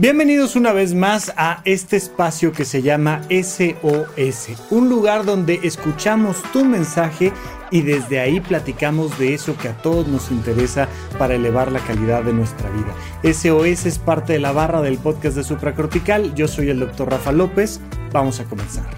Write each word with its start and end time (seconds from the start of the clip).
Bienvenidos 0.00 0.56
una 0.56 0.72
vez 0.72 0.94
más 0.94 1.30
a 1.36 1.60
este 1.66 1.98
espacio 1.98 2.52
que 2.52 2.64
se 2.64 2.80
llama 2.80 3.20
SOS, 3.28 4.48
un 4.70 4.88
lugar 4.88 5.26
donde 5.26 5.60
escuchamos 5.62 6.42
tu 6.54 6.64
mensaje 6.64 7.34
y 7.70 7.82
desde 7.82 8.18
ahí 8.18 8.40
platicamos 8.40 9.18
de 9.18 9.34
eso 9.34 9.58
que 9.58 9.68
a 9.68 9.76
todos 9.82 10.08
nos 10.08 10.30
interesa 10.30 10.88
para 11.18 11.34
elevar 11.34 11.70
la 11.70 11.80
calidad 11.80 12.24
de 12.24 12.32
nuestra 12.32 12.70
vida. 12.70 12.94
SOS 13.30 13.84
es 13.84 13.98
parte 13.98 14.32
de 14.32 14.38
la 14.38 14.52
barra 14.52 14.80
del 14.80 14.96
podcast 14.96 15.36
de 15.36 15.44
Supracortical. 15.44 16.34
Yo 16.34 16.48
soy 16.48 16.70
el 16.70 16.80
doctor 16.80 17.10
Rafa 17.10 17.32
López. 17.32 17.78
Vamos 18.10 18.40
a 18.40 18.44
comenzar. 18.44 18.88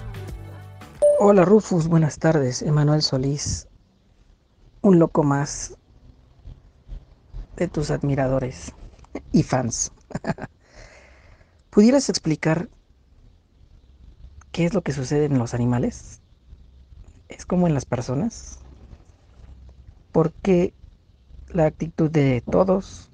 Hola 1.19 1.43
Rufus, 1.43 1.89
buenas 1.89 2.17
tardes. 2.17 2.61
Emanuel 2.61 3.01
Solís, 3.01 3.67
un 4.79 4.99
loco 4.99 5.23
más 5.23 5.75
de 7.57 7.67
tus 7.67 7.91
admiradores 7.91 8.71
y 9.33 9.43
fans. 9.43 9.91
¿Pudieras 11.73 12.07
explicar 12.07 12.69
qué 14.51 14.65
es 14.65 14.75
lo 14.75 14.83
que 14.83 14.91
sucede 14.91 15.25
en 15.25 15.39
los 15.39 15.55
animales? 15.55 16.21
¿Es 17.29 17.47
como 17.47 17.65
en 17.65 17.73
las 17.73 17.85
personas? 17.85 18.59
¿Por 20.11 20.33
qué 20.43 20.75
la 21.47 21.65
actitud 21.65 22.11
de 22.11 22.41
todos 22.41 23.09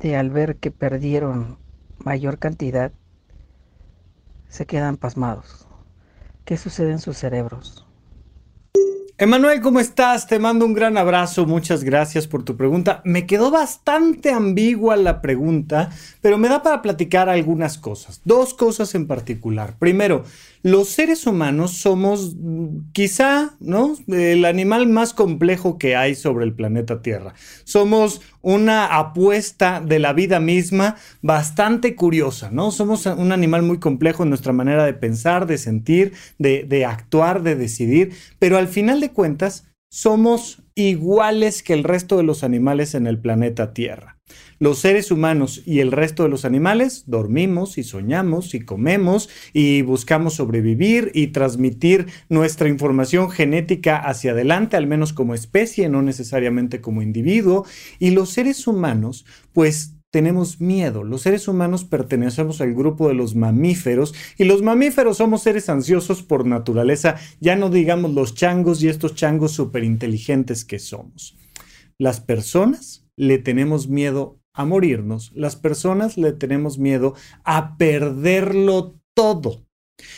de 0.00 0.16
al 0.16 0.28
ver 0.28 0.58
que 0.58 0.70
perdieron 0.70 1.58
mayor 1.96 2.38
cantidad 2.38 2.92
se 4.50 4.66
quedan 4.66 4.98
pasmados? 4.98 5.66
¿Qué 6.44 6.58
sucede 6.58 6.90
en 6.90 6.98
sus 6.98 7.16
cerebros? 7.16 7.87
Emanuel, 9.20 9.60
¿cómo 9.60 9.80
estás? 9.80 10.28
Te 10.28 10.38
mando 10.38 10.64
un 10.64 10.74
gran 10.74 10.96
abrazo, 10.96 11.44
muchas 11.44 11.82
gracias 11.82 12.28
por 12.28 12.44
tu 12.44 12.56
pregunta. 12.56 13.02
Me 13.04 13.26
quedó 13.26 13.50
bastante 13.50 14.30
ambigua 14.30 14.94
la 14.94 15.20
pregunta, 15.20 15.90
pero 16.20 16.38
me 16.38 16.48
da 16.48 16.62
para 16.62 16.82
platicar 16.82 17.28
algunas 17.28 17.78
cosas, 17.78 18.20
dos 18.24 18.54
cosas 18.54 18.94
en 18.94 19.08
particular. 19.08 19.74
Primero, 19.76 20.22
los 20.62 20.88
seres 20.88 21.26
humanos 21.26 21.72
somos 21.72 22.34
mm, 22.36 22.90
quizá, 22.92 23.54
¿no? 23.60 23.94
El 24.08 24.44
animal 24.44 24.88
más 24.88 25.14
complejo 25.14 25.78
que 25.78 25.96
hay 25.96 26.14
sobre 26.14 26.44
el 26.44 26.54
planeta 26.54 27.02
Tierra. 27.02 27.34
Somos 27.64 28.20
una 28.42 28.98
apuesta 28.98 29.80
de 29.80 29.98
la 29.98 30.12
vida 30.12 30.40
misma 30.40 30.96
bastante 31.22 31.94
curiosa, 31.94 32.50
¿no? 32.50 32.70
Somos 32.70 33.06
un 33.06 33.32
animal 33.32 33.62
muy 33.62 33.78
complejo 33.78 34.22
en 34.22 34.30
nuestra 34.30 34.52
manera 34.52 34.84
de 34.84 34.94
pensar, 34.94 35.46
de 35.46 35.58
sentir, 35.58 36.12
de, 36.38 36.64
de 36.64 36.84
actuar, 36.84 37.42
de 37.42 37.54
decidir, 37.54 38.12
pero 38.38 38.58
al 38.58 38.68
final 38.68 39.00
de 39.00 39.10
cuentas 39.10 39.64
somos 39.90 40.62
iguales 40.74 41.62
que 41.62 41.72
el 41.72 41.84
resto 41.84 42.16
de 42.16 42.22
los 42.22 42.44
animales 42.44 42.94
en 42.94 43.06
el 43.06 43.18
planeta 43.18 43.72
Tierra. 43.72 44.17
Los 44.60 44.80
seres 44.80 45.12
humanos 45.12 45.62
y 45.64 45.78
el 45.78 45.92
resto 45.92 46.24
de 46.24 46.28
los 46.28 46.44
animales 46.44 47.04
dormimos 47.06 47.78
y 47.78 47.84
soñamos 47.84 48.54
y 48.54 48.60
comemos 48.60 49.28
y 49.52 49.82
buscamos 49.82 50.34
sobrevivir 50.34 51.12
y 51.14 51.28
transmitir 51.28 52.06
nuestra 52.28 52.68
información 52.68 53.30
genética 53.30 53.98
hacia 53.98 54.32
adelante, 54.32 54.76
al 54.76 54.88
menos 54.88 55.12
como 55.12 55.34
especie, 55.34 55.88
no 55.88 56.02
necesariamente 56.02 56.80
como 56.80 57.02
individuo. 57.02 57.66
Y 58.00 58.10
los 58.10 58.30
seres 58.30 58.66
humanos, 58.66 59.24
pues 59.52 59.94
tenemos 60.10 60.60
miedo. 60.60 61.04
Los 61.04 61.22
seres 61.22 61.48
humanos 61.48 61.84
pertenecemos 61.84 62.60
al 62.60 62.74
grupo 62.74 63.08
de 63.08 63.14
los 63.14 63.34
mamíferos 63.34 64.14
y 64.38 64.44
los 64.44 64.62
mamíferos 64.62 65.18
somos 65.18 65.42
seres 65.42 65.68
ansiosos 65.68 66.22
por 66.22 66.46
naturaleza, 66.46 67.16
ya 67.40 67.56
no 67.56 67.70
digamos 67.70 68.12
los 68.12 68.34
changos 68.34 68.82
y 68.82 68.88
estos 68.88 69.14
changos 69.14 69.52
súper 69.52 69.84
inteligentes 69.84 70.64
que 70.64 70.78
somos. 70.78 71.36
Las 71.98 72.20
personas 72.20 73.06
le 73.16 73.38
tenemos 73.38 73.88
miedo 73.88 74.37
a 74.58 74.64
morirnos, 74.64 75.30
las 75.34 75.54
personas 75.54 76.18
le 76.18 76.32
tenemos 76.32 76.78
miedo 76.78 77.14
a 77.44 77.76
perderlo 77.78 78.96
todo. 79.14 79.64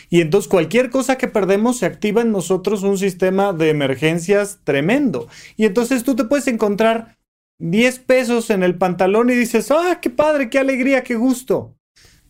Y 0.09 0.23
entonces 0.23 0.49
cualquier 0.49 0.89
cosa 0.89 1.19
que 1.19 1.29
perdemos 1.29 1.79
se 1.79 1.87
activa 1.87 2.23
en 2.23 2.33
nosotros 2.33 2.83
un 2.83 2.97
sistema 2.97 3.53
de 3.53 3.69
emergencias 3.69 4.61
tremendo. 4.65 5.29
Y 5.57 5.67
entonces 5.67 6.05
tú 6.05 6.17
te 6.17 6.25
puedes 6.25 6.49
encontrar 6.49 7.19
10 7.59 7.99
pesos 8.01 8.49
en 8.49 8.63
el 8.63 8.77
pantalón 8.77 9.29
y 9.29 9.35
dices, 9.35 9.71
ah, 9.71 9.99
qué 10.01 10.09
padre, 10.09 10.49
qué 10.49 10.59
alegría, 10.59 11.05
qué 11.05 11.17
gusto. 11.17 11.77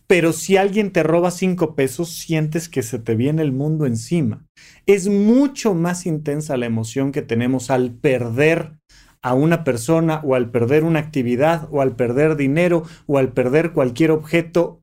Pero 0.05 0.33
si 0.33 0.57
alguien 0.57 0.91
te 0.91 1.03
roba 1.03 1.31
5 1.31 1.75
pesos, 1.75 2.09
sientes 2.09 2.67
que 2.67 2.83
se 2.83 2.99
te 2.99 3.15
viene 3.15 3.41
el 3.41 3.53
mundo 3.53 3.85
encima. 3.85 4.45
Es 4.85 5.07
mucho 5.07 5.73
más 5.73 6.05
intensa 6.05 6.57
la 6.57 6.65
emoción 6.65 7.13
que 7.13 7.21
tenemos 7.21 7.71
al 7.71 7.91
perder 7.91 8.80
a 9.21 9.33
una 9.33 9.63
persona 9.63 10.21
o 10.23 10.35
al 10.35 10.49
perder 10.49 10.83
una 10.83 10.99
actividad 10.99 11.67
o 11.71 11.81
al 11.81 11.95
perder 11.95 12.35
dinero 12.35 12.83
o 13.07 13.17
al 13.17 13.33
perder 13.33 13.71
cualquier 13.71 14.11
objeto 14.11 14.81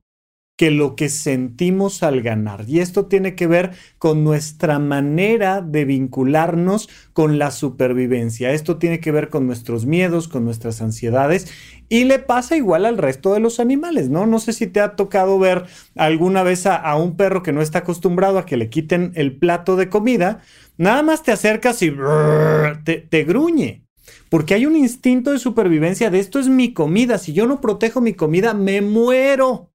que 0.59 0.71
lo 0.71 0.97
que 0.97 1.07
sentimos 1.07 2.03
al 2.03 2.21
ganar. 2.21 2.65
Y 2.67 2.81
esto 2.81 3.05
tiene 3.05 3.33
que 3.33 3.47
ver 3.47 3.71
con 3.97 4.25
nuestra 4.25 4.77
manera 4.77 5.61
de 5.61 5.85
vincularnos 5.85 6.89
con 7.13 7.39
la 7.39 7.51
supervivencia. 7.51 8.51
Esto 8.51 8.77
tiene 8.77 8.99
que 8.99 9.13
ver 9.13 9.29
con 9.29 9.47
nuestros 9.47 9.85
miedos, 9.85 10.27
con 10.27 10.43
nuestras 10.43 10.81
ansiedades. 10.81 11.49
Y 11.87 12.03
le 12.03 12.19
pasa 12.19 12.57
igual 12.57 12.85
al 12.85 12.97
resto 12.97 13.33
de 13.33 13.39
los 13.39 13.61
animales, 13.61 14.09
¿no? 14.09 14.25
No 14.25 14.39
sé 14.39 14.51
si 14.51 14.67
te 14.67 14.81
ha 14.81 14.97
tocado 14.97 15.39
ver 15.39 15.63
alguna 15.95 16.43
vez 16.43 16.65
a, 16.65 16.93
un 16.97 17.15
perro 17.15 17.41
que 17.41 17.53
no 17.53 17.61
está 17.61 17.79
acostumbrado 17.79 18.37
a 18.37 18.45
que 18.45 18.57
le 18.57 18.69
quiten 18.69 19.13
el 19.15 19.37
plato 19.37 19.77
de 19.77 19.87
comida. 19.87 20.41
Nada 20.75 21.03
más 21.03 21.23
te 21.23 21.31
acercas 21.31 21.81
y 21.83 21.95
te, 22.83 22.97
te 22.97 23.23
gruñe. 23.23 23.88
Porque 24.29 24.53
hay 24.53 24.65
un 24.65 24.75
instinto 24.75 25.31
de 25.31 25.39
supervivencia 25.39 26.09
de 26.09 26.19
esto 26.19 26.39
es 26.39 26.47
mi 26.47 26.73
comida. 26.73 27.17
Si 27.17 27.33
yo 27.33 27.47
no 27.47 27.61
protejo 27.61 28.01
mi 28.01 28.13
comida, 28.13 28.53
me 28.53 28.81
muero. 28.81 29.71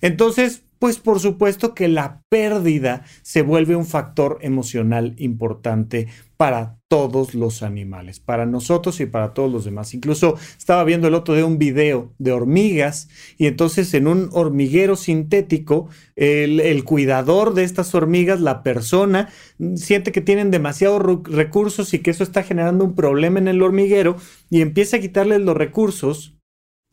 Entonces, 0.00 0.62
pues 0.78 0.98
por 0.98 1.20
supuesto 1.20 1.74
que 1.74 1.88
la 1.88 2.22
pérdida 2.28 3.04
se 3.22 3.42
vuelve 3.42 3.76
un 3.76 3.86
factor 3.86 4.38
emocional 4.42 5.14
importante 5.18 6.08
para 6.38 6.78
todos 6.86 7.34
los 7.34 7.64
animales, 7.64 8.20
para 8.20 8.46
nosotros 8.46 9.00
y 9.00 9.06
para 9.06 9.34
todos 9.34 9.50
los 9.50 9.64
demás. 9.64 9.92
Incluso 9.92 10.36
estaba 10.56 10.84
viendo 10.84 11.08
el 11.08 11.14
otro 11.14 11.34
de 11.34 11.42
un 11.42 11.58
video 11.58 12.14
de 12.18 12.30
hormigas 12.30 13.08
y 13.36 13.46
entonces 13.46 13.92
en 13.92 14.06
un 14.06 14.30
hormiguero 14.32 14.94
sintético, 14.94 15.88
el, 16.14 16.84
cuidador 16.84 17.54
de 17.54 17.64
estas 17.64 17.92
hormigas, 17.94 18.40
la 18.40 18.62
persona, 18.62 19.30
siente 19.74 20.12
que 20.12 20.20
tienen 20.20 20.52
demasiados 20.52 21.02
recursos 21.24 21.92
y 21.92 21.98
que 21.98 22.12
eso 22.12 22.22
está 22.22 22.44
generando 22.44 22.84
un 22.84 22.94
problema 22.94 23.40
en 23.40 23.48
el 23.48 23.60
hormiguero 23.60 24.16
y 24.48 24.60
empieza 24.60 24.98
a 24.98 25.00
quitarles 25.00 25.40
los 25.40 25.56
recursos 25.56 26.37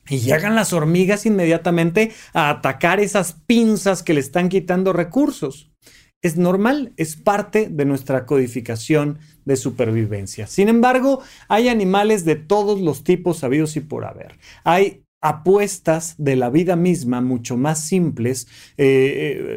y 0.10 0.20
llegan 0.20 0.56
las 0.56 0.74
hormigas 0.74 1.26
inmediatamente 1.26 2.12
a 2.34 2.50
atacar 2.50 3.00
esas 3.00 3.34
pinzas 3.46 4.04
que 4.04 4.14
le 4.14 4.20
están 4.20 4.50
quitando 4.50 4.94
recursos. 4.94 5.72
Es 6.22 6.38
normal, 6.38 6.94
es 6.98 7.16
parte 7.16 7.70
de 7.70 7.86
nuestra 7.86 8.26
codificación 8.26 9.20
de 9.46 9.56
supervivencia. 9.58 10.48
Sin 10.48 10.70
embargo, 10.70 11.22
hay 11.48 11.70
animales 11.70 12.26
de 12.26 12.36
todos 12.36 12.82
los 12.82 13.04
tipos 13.04 13.38
sabidos 13.38 13.76
y 13.76 13.82
por 13.82 14.06
haber. 14.06 14.40
Hay 14.64 15.04
apuestas 15.22 16.16
de 16.20 16.36
la 16.36 16.50
vida 16.52 16.76
misma 16.76 17.20
mucho 17.20 17.58
más 17.58 17.84
simples, 17.88 18.48
eh, 18.78 18.84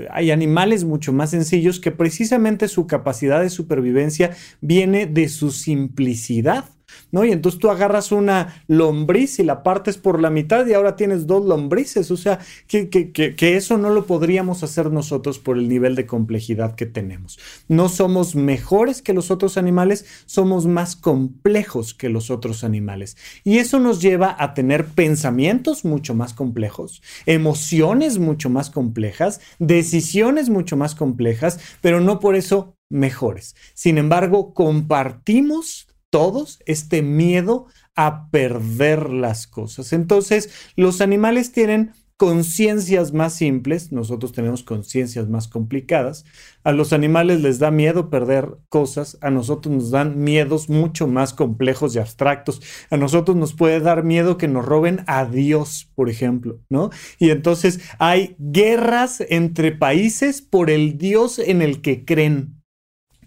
eh, 0.02 0.08
hay 0.10 0.30
animales 0.30 0.84
mucho 0.84 1.12
más 1.12 1.30
sencillos 1.30 1.78
que 1.78 1.90
precisamente 1.90 2.68
su 2.68 2.86
capacidad 2.86 3.42
de 3.42 3.50
supervivencia 3.50 4.34
viene 4.62 5.04
de 5.04 5.28
su 5.28 5.50
simplicidad. 5.50 6.64
¿No? 7.10 7.24
Y 7.24 7.32
entonces 7.32 7.60
tú 7.60 7.70
agarras 7.70 8.12
una 8.12 8.62
lombriz 8.66 9.38
y 9.38 9.44
la 9.44 9.62
partes 9.62 9.96
por 9.96 10.20
la 10.20 10.30
mitad 10.30 10.66
y 10.66 10.74
ahora 10.74 10.96
tienes 10.96 11.26
dos 11.26 11.44
lombrices. 11.44 12.10
O 12.10 12.16
sea, 12.16 12.38
que, 12.66 12.88
que, 12.90 13.56
eso 13.56 13.78
no 13.78 13.90
lo 13.90 14.06
podríamos 14.06 14.62
hacer 14.62 14.90
nosotros 14.90 15.38
por 15.38 15.58
el 15.58 15.68
nivel 15.68 15.94
de 15.94 16.06
complejidad 16.06 16.74
que 16.74 16.86
tenemos. 16.86 17.38
No 17.68 17.88
somos 17.88 18.34
mejores 18.34 19.02
que 19.02 19.14
los 19.14 19.30
otros 19.30 19.56
animales, 19.56 20.04
somos 20.26 20.66
más 20.66 20.96
complejos 20.96 21.94
que 21.94 22.08
los 22.08 22.30
otros 22.30 22.64
animales. 22.64 23.16
Y 23.44 23.58
eso 23.58 23.78
nos 23.78 24.00
lleva 24.00 24.36
a 24.38 24.54
tener 24.54 24.86
pensamientos 24.86 25.84
mucho 25.84 26.14
más 26.14 26.34
complejos, 26.34 27.02
emociones 27.26 28.18
mucho 28.18 28.50
más 28.50 28.70
complejas, 28.70 29.40
decisiones 29.58 30.48
mucho 30.50 30.76
más 30.76 30.94
complejas, 30.94 31.58
pero 31.80 32.00
no 32.00 32.20
por 32.20 32.36
eso 32.36 32.76
mejores. 32.88 33.54
Sin 33.74 33.98
embargo, 33.98 34.54
compartimos 34.54 35.87
todos 36.10 36.60
este 36.66 37.02
miedo 37.02 37.66
a 37.94 38.30
perder 38.30 39.10
las 39.10 39.46
cosas. 39.46 39.92
Entonces, 39.92 40.50
los 40.76 41.00
animales 41.00 41.52
tienen 41.52 41.92
conciencias 42.18 43.12
más 43.12 43.34
simples, 43.34 43.92
nosotros 43.92 44.32
tenemos 44.32 44.64
conciencias 44.64 45.28
más 45.28 45.46
complicadas. 45.46 46.24
A 46.64 46.72
los 46.72 46.92
animales 46.92 47.40
les 47.42 47.60
da 47.60 47.70
miedo 47.70 48.10
perder 48.10 48.58
cosas, 48.68 49.18
a 49.20 49.30
nosotros 49.30 49.72
nos 49.72 49.90
dan 49.92 50.18
miedos 50.18 50.68
mucho 50.68 51.06
más 51.06 51.32
complejos 51.32 51.94
y 51.94 52.00
abstractos. 52.00 52.60
A 52.90 52.96
nosotros 52.96 53.36
nos 53.36 53.54
puede 53.54 53.78
dar 53.78 54.02
miedo 54.02 54.36
que 54.36 54.48
nos 54.48 54.66
roben 54.66 55.04
a 55.06 55.26
Dios, 55.26 55.92
por 55.94 56.10
ejemplo, 56.10 56.60
¿no? 56.68 56.90
Y 57.20 57.30
entonces 57.30 57.78
hay 58.00 58.34
guerras 58.40 59.22
entre 59.28 59.70
países 59.70 60.42
por 60.42 60.70
el 60.70 60.98
Dios 60.98 61.38
en 61.38 61.62
el 61.62 61.80
que 61.80 62.04
creen. 62.04 62.57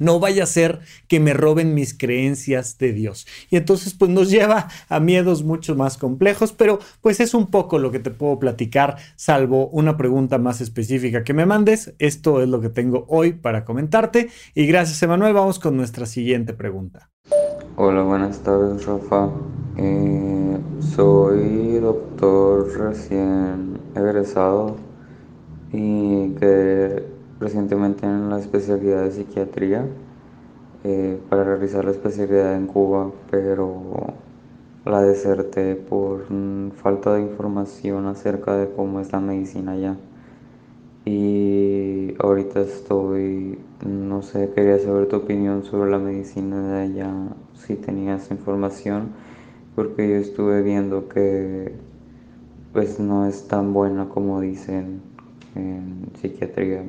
No 0.01 0.19
vaya 0.19 0.45
a 0.45 0.47
ser 0.47 0.79
que 1.07 1.19
me 1.19 1.33
roben 1.33 1.75
mis 1.75 1.95
creencias 1.95 2.79
de 2.79 2.91
Dios. 2.91 3.27
Y 3.51 3.55
entonces 3.55 3.93
pues 3.93 4.09
nos 4.09 4.31
lleva 4.31 4.67
a 4.89 4.99
miedos 4.99 5.43
mucho 5.43 5.75
más 5.75 5.99
complejos, 5.99 6.53
pero 6.53 6.79
pues 7.01 7.19
es 7.19 7.35
un 7.35 7.51
poco 7.51 7.77
lo 7.77 7.91
que 7.91 7.99
te 7.99 8.09
puedo 8.09 8.39
platicar, 8.39 8.97
salvo 9.15 9.67
una 9.67 9.97
pregunta 9.97 10.39
más 10.39 10.59
específica 10.59 11.23
que 11.23 11.35
me 11.35 11.45
mandes. 11.45 11.93
Esto 11.99 12.41
es 12.41 12.49
lo 12.49 12.61
que 12.61 12.69
tengo 12.69 13.05
hoy 13.09 13.33
para 13.33 13.63
comentarte. 13.63 14.31
Y 14.55 14.65
gracias 14.65 15.03
Emanuel, 15.03 15.35
vamos 15.35 15.59
con 15.59 15.77
nuestra 15.77 16.07
siguiente 16.07 16.53
pregunta. 16.53 17.11
Hola, 17.75 18.01
buenas 18.01 18.39
tardes 18.39 18.83
Rafa. 18.87 19.29
Eh, 19.77 20.57
soy 20.95 21.79
doctor 21.79 22.75
recién 22.75 23.79
egresado 23.95 24.77
y 25.71 26.29
que 26.31 27.10
recientemente 27.41 28.05
en 28.05 28.29
la 28.29 28.39
especialidad 28.39 29.03
de 29.03 29.11
psiquiatría 29.11 29.85
eh, 30.83 31.19
para 31.29 31.43
realizar 31.43 31.83
la 31.83 31.91
especialidad 31.91 32.55
en 32.55 32.67
Cuba, 32.67 33.11
pero 33.29 34.13
la 34.85 35.01
deserté 35.01 35.75
por 35.75 36.25
falta 36.75 37.15
de 37.15 37.21
información 37.21 38.05
acerca 38.05 38.55
de 38.55 38.71
cómo 38.71 38.99
es 38.99 39.11
la 39.11 39.19
medicina 39.19 39.73
allá. 39.73 39.97
Y 41.03 42.13
ahorita 42.19 42.61
estoy, 42.61 43.57
no 43.85 44.21
sé, 44.21 44.51
quería 44.55 44.77
saber 44.77 45.07
tu 45.07 45.17
opinión 45.17 45.63
sobre 45.63 45.89
la 45.89 45.97
medicina 45.97 46.73
de 46.73 46.81
allá, 46.83 47.11
si 47.55 47.75
tenías 47.75 48.29
información, 48.29 49.09
porque 49.75 50.07
yo 50.07 50.15
estuve 50.15 50.61
viendo 50.61 51.09
que 51.09 51.73
pues 52.71 52.99
no 52.99 53.25
es 53.25 53.47
tan 53.47 53.73
buena 53.73 54.09
como 54.09 54.39
dicen 54.41 55.01
en 55.55 56.07
psiquiatría 56.19 56.83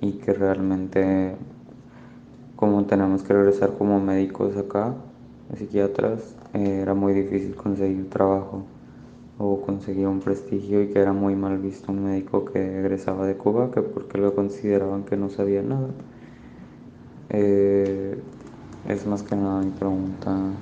y 0.00 0.12
que 0.12 0.32
realmente 0.32 1.36
como 2.56 2.84
tenemos 2.84 3.22
que 3.22 3.32
regresar 3.32 3.72
como 3.78 4.00
médicos 4.00 4.56
acá, 4.56 4.94
psiquiatras, 5.56 6.36
eh, 6.52 6.80
era 6.82 6.94
muy 6.94 7.14
difícil 7.14 7.54
conseguir 7.56 8.10
trabajo 8.10 8.64
o 9.38 9.62
conseguir 9.62 10.06
un 10.06 10.20
prestigio 10.20 10.82
y 10.82 10.88
que 10.88 10.98
era 11.00 11.12
muy 11.14 11.34
mal 11.36 11.58
visto 11.58 11.90
un 11.92 12.04
médico 12.04 12.44
que 12.44 12.80
egresaba 12.80 13.26
de 13.26 13.36
Cuba, 13.36 13.70
que 13.70 13.80
porque 13.82 14.18
lo 14.18 14.34
consideraban 14.34 15.04
que 15.04 15.16
no 15.16 15.30
sabía 15.30 15.62
nada. 15.62 15.88
Eh, 17.30 18.22
es 18.84 19.06
más 19.06 19.22
que 19.22 19.36
nada 19.36 19.62
mi 19.62 19.70
pregunta 19.70 20.52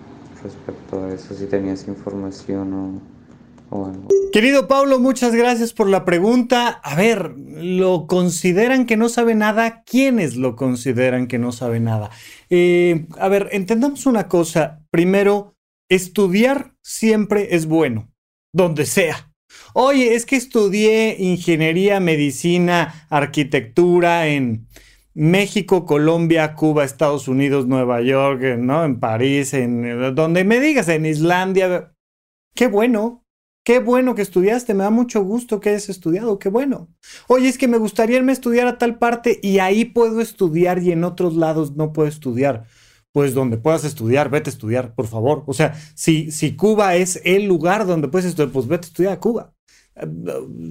respecto 0.43 1.03
a 1.03 1.13
eso, 1.15 1.35
si 1.35 1.47
tenías 1.49 1.89
información 1.89 2.73
o, 2.75 3.18
Querido 4.33 4.69
Pablo, 4.69 4.99
muchas 4.99 5.35
gracias 5.35 5.73
por 5.73 5.89
la 5.89 6.05
pregunta. 6.05 6.69
A 6.69 6.95
ver, 6.95 7.35
¿lo 7.37 8.07
consideran 8.07 8.87
que 8.87 8.97
no 8.97 9.09
sabe 9.09 9.35
nada? 9.35 9.83
¿Quiénes 9.85 10.37
lo 10.37 10.55
consideran 10.55 11.27
que 11.27 11.39
no 11.39 11.51
sabe 11.51 11.81
nada? 11.81 12.11
Eh, 12.51 13.07
a 13.19 13.29
ver, 13.29 13.49
entendamos 13.53 14.07
una 14.07 14.29
cosa. 14.29 14.85
Primero, 14.91 15.55
estudiar 15.89 16.75
siempre 16.83 17.55
es 17.57 17.67
bueno, 17.67 18.11
donde 18.53 18.85
sea. 18.85 19.33
Oye, 19.73 20.15
es 20.15 20.27
que 20.27 20.37
estudié 20.37 21.17
ingeniería, 21.19 22.01
medicina, 22.01 23.07
arquitectura 23.09 24.29
en 24.29 24.67
México, 25.15 25.85
Colombia, 25.85 26.55
Cuba, 26.55 26.85
Estados 26.85 27.29
Unidos, 27.29 27.67
Nueva 27.67 28.03
York, 28.03 28.43
¿no? 28.59 28.85
En 28.85 29.01
París, 29.01 29.55
en 29.55 30.15
donde 30.15 30.45
me 30.45 30.61
digas, 30.61 30.89
en 30.89 31.07
Islandia. 31.07 31.93
Qué 32.55 32.67
bueno, 32.67 33.25
Qué 33.69 33.81
bueno 33.81 34.15
que 34.15 34.23
estudiaste, 34.23 34.73
me 34.73 34.85
da 34.85 34.89
mucho 34.89 35.23
gusto 35.23 35.61
que 35.61 35.69
hayas 35.69 35.91
estudiado, 35.91 36.39
qué 36.39 36.49
bueno. 36.49 36.89
Oye, 37.27 37.51
es 37.51 37.59
que 37.59 37.69
me 37.69 37.77
gustaría 37.77 38.17
irme 38.17 38.33
a 38.33 38.41
estudiar 38.41 38.67
a 38.67 38.79
tal 38.79 38.97
parte 38.97 39.41
y 39.43 39.59
ahí 39.59 39.85
puedo 39.85 40.23
estudiar 40.23 40.83
y 40.83 40.91
en 40.91 41.05
otros 41.05 41.37
lados 41.37 41.77
no 41.77 41.93
puedo 41.93 42.09
estudiar. 42.09 42.65
Pues 43.13 43.35
donde 43.35 43.59
puedas 43.59 43.85
estudiar, 43.85 44.31
vete 44.31 44.49
a 44.49 44.55
estudiar, 44.55 44.95
por 44.95 45.07
favor. 45.07 45.45
O 45.47 45.53
sea, 45.53 45.75
si, 45.95 46.31
si 46.31 46.57
Cuba 46.57 46.97
es 46.97 47.21
el 47.27 47.45
lugar 47.45 47.85
donde 47.85 48.09
puedes 48.09 48.25
estudiar, 48.25 48.53
pues 48.53 48.67
vete 48.67 48.87
a 48.87 48.89
estudiar 48.89 49.13
a 49.13 49.21
Cuba. 49.21 49.53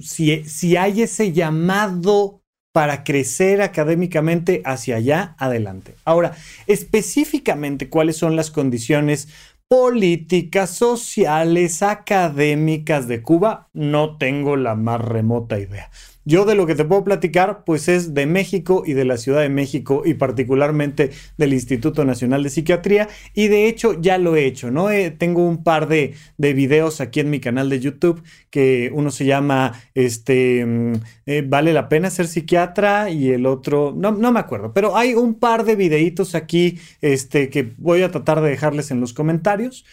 Si, 0.02 0.42
si 0.42 0.76
hay 0.76 1.02
ese 1.02 1.30
llamado 1.30 2.42
para 2.72 3.04
crecer 3.04 3.62
académicamente 3.62 4.60
hacia 4.64 4.96
allá, 4.96 5.36
adelante. 5.38 5.94
Ahora, 6.04 6.32
específicamente, 6.66 7.90
¿cuáles 7.90 8.16
son 8.16 8.34
las 8.34 8.50
condiciones 8.50 9.28
políticas, 9.68 10.70
sociales, 10.70 11.82
académicas 11.82 13.06
de 13.06 13.22
Cuba, 13.22 13.68
no 13.74 14.16
tengo 14.16 14.56
la 14.56 14.74
más 14.74 15.00
remota 15.00 15.58
idea. 15.58 15.90
Yo 16.28 16.44
de 16.44 16.54
lo 16.54 16.66
que 16.66 16.74
te 16.74 16.84
puedo 16.84 17.04
platicar, 17.04 17.64
pues 17.64 17.88
es 17.88 18.12
de 18.12 18.26
México 18.26 18.82
y 18.84 18.92
de 18.92 19.06
la 19.06 19.16
Ciudad 19.16 19.40
de 19.40 19.48
México 19.48 20.02
y 20.04 20.12
particularmente 20.12 21.10
del 21.38 21.54
Instituto 21.54 22.04
Nacional 22.04 22.42
de 22.42 22.50
Psiquiatría. 22.50 23.08
Y 23.32 23.48
de 23.48 23.66
hecho 23.66 23.98
ya 23.98 24.18
lo 24.18 24.36
he 24.36 24.44
hecho, 24.44 24.70
¿no? 24.70 24.90
Eh, 24.90 25.10
tengo 25.10 25.48
un 25.48 25.64
par 25.64 25.88
de, 25.88 26.12
de, 26.36 26.52
videos 26.52 27.00
aquí 27.00 27.20
en 27.20 27.30
mi 27.30 27.40
canal 27.40 27.70
de 27.70 27.80
YouTube 27.80 28.22
que 28.50 28.90
uno 28.92 29.10
se 29.10 29.24
llama, 29.24 29.72
este, 29.94 30.66
mm, 30.66 30.92
eh, 31.24 31.44
vale 31.48 31.72
la 31.72 31.88
pena 31.88 32.10
ser 32.10 32.28
psiquiatra 32.28 33.08
y 33.08 33.30
el 33.30 33.46
otro, 33.46 33.94
no, 33.96 34.10
no 34.10 34.30
me 34.30 34.40
acuerdo, 34.40 34.74
pero 34.74 34.98
hay 34.98 35.14
un 35.14 35.32
par 35.32 35.64
de 35.64 35.76
videitos 35.76 36.34
aquí, 36.34 36.78
este, 37.00 37.48
que 37.48 37.72
voy 37.78 38.02
a 38.02 38.10
tratar 38.10 38.42
de 38.42 38.50
dejarles 38.50 38.90
en 38.90 39.00
los 39.00 39.14
comentarios 39.14 39.86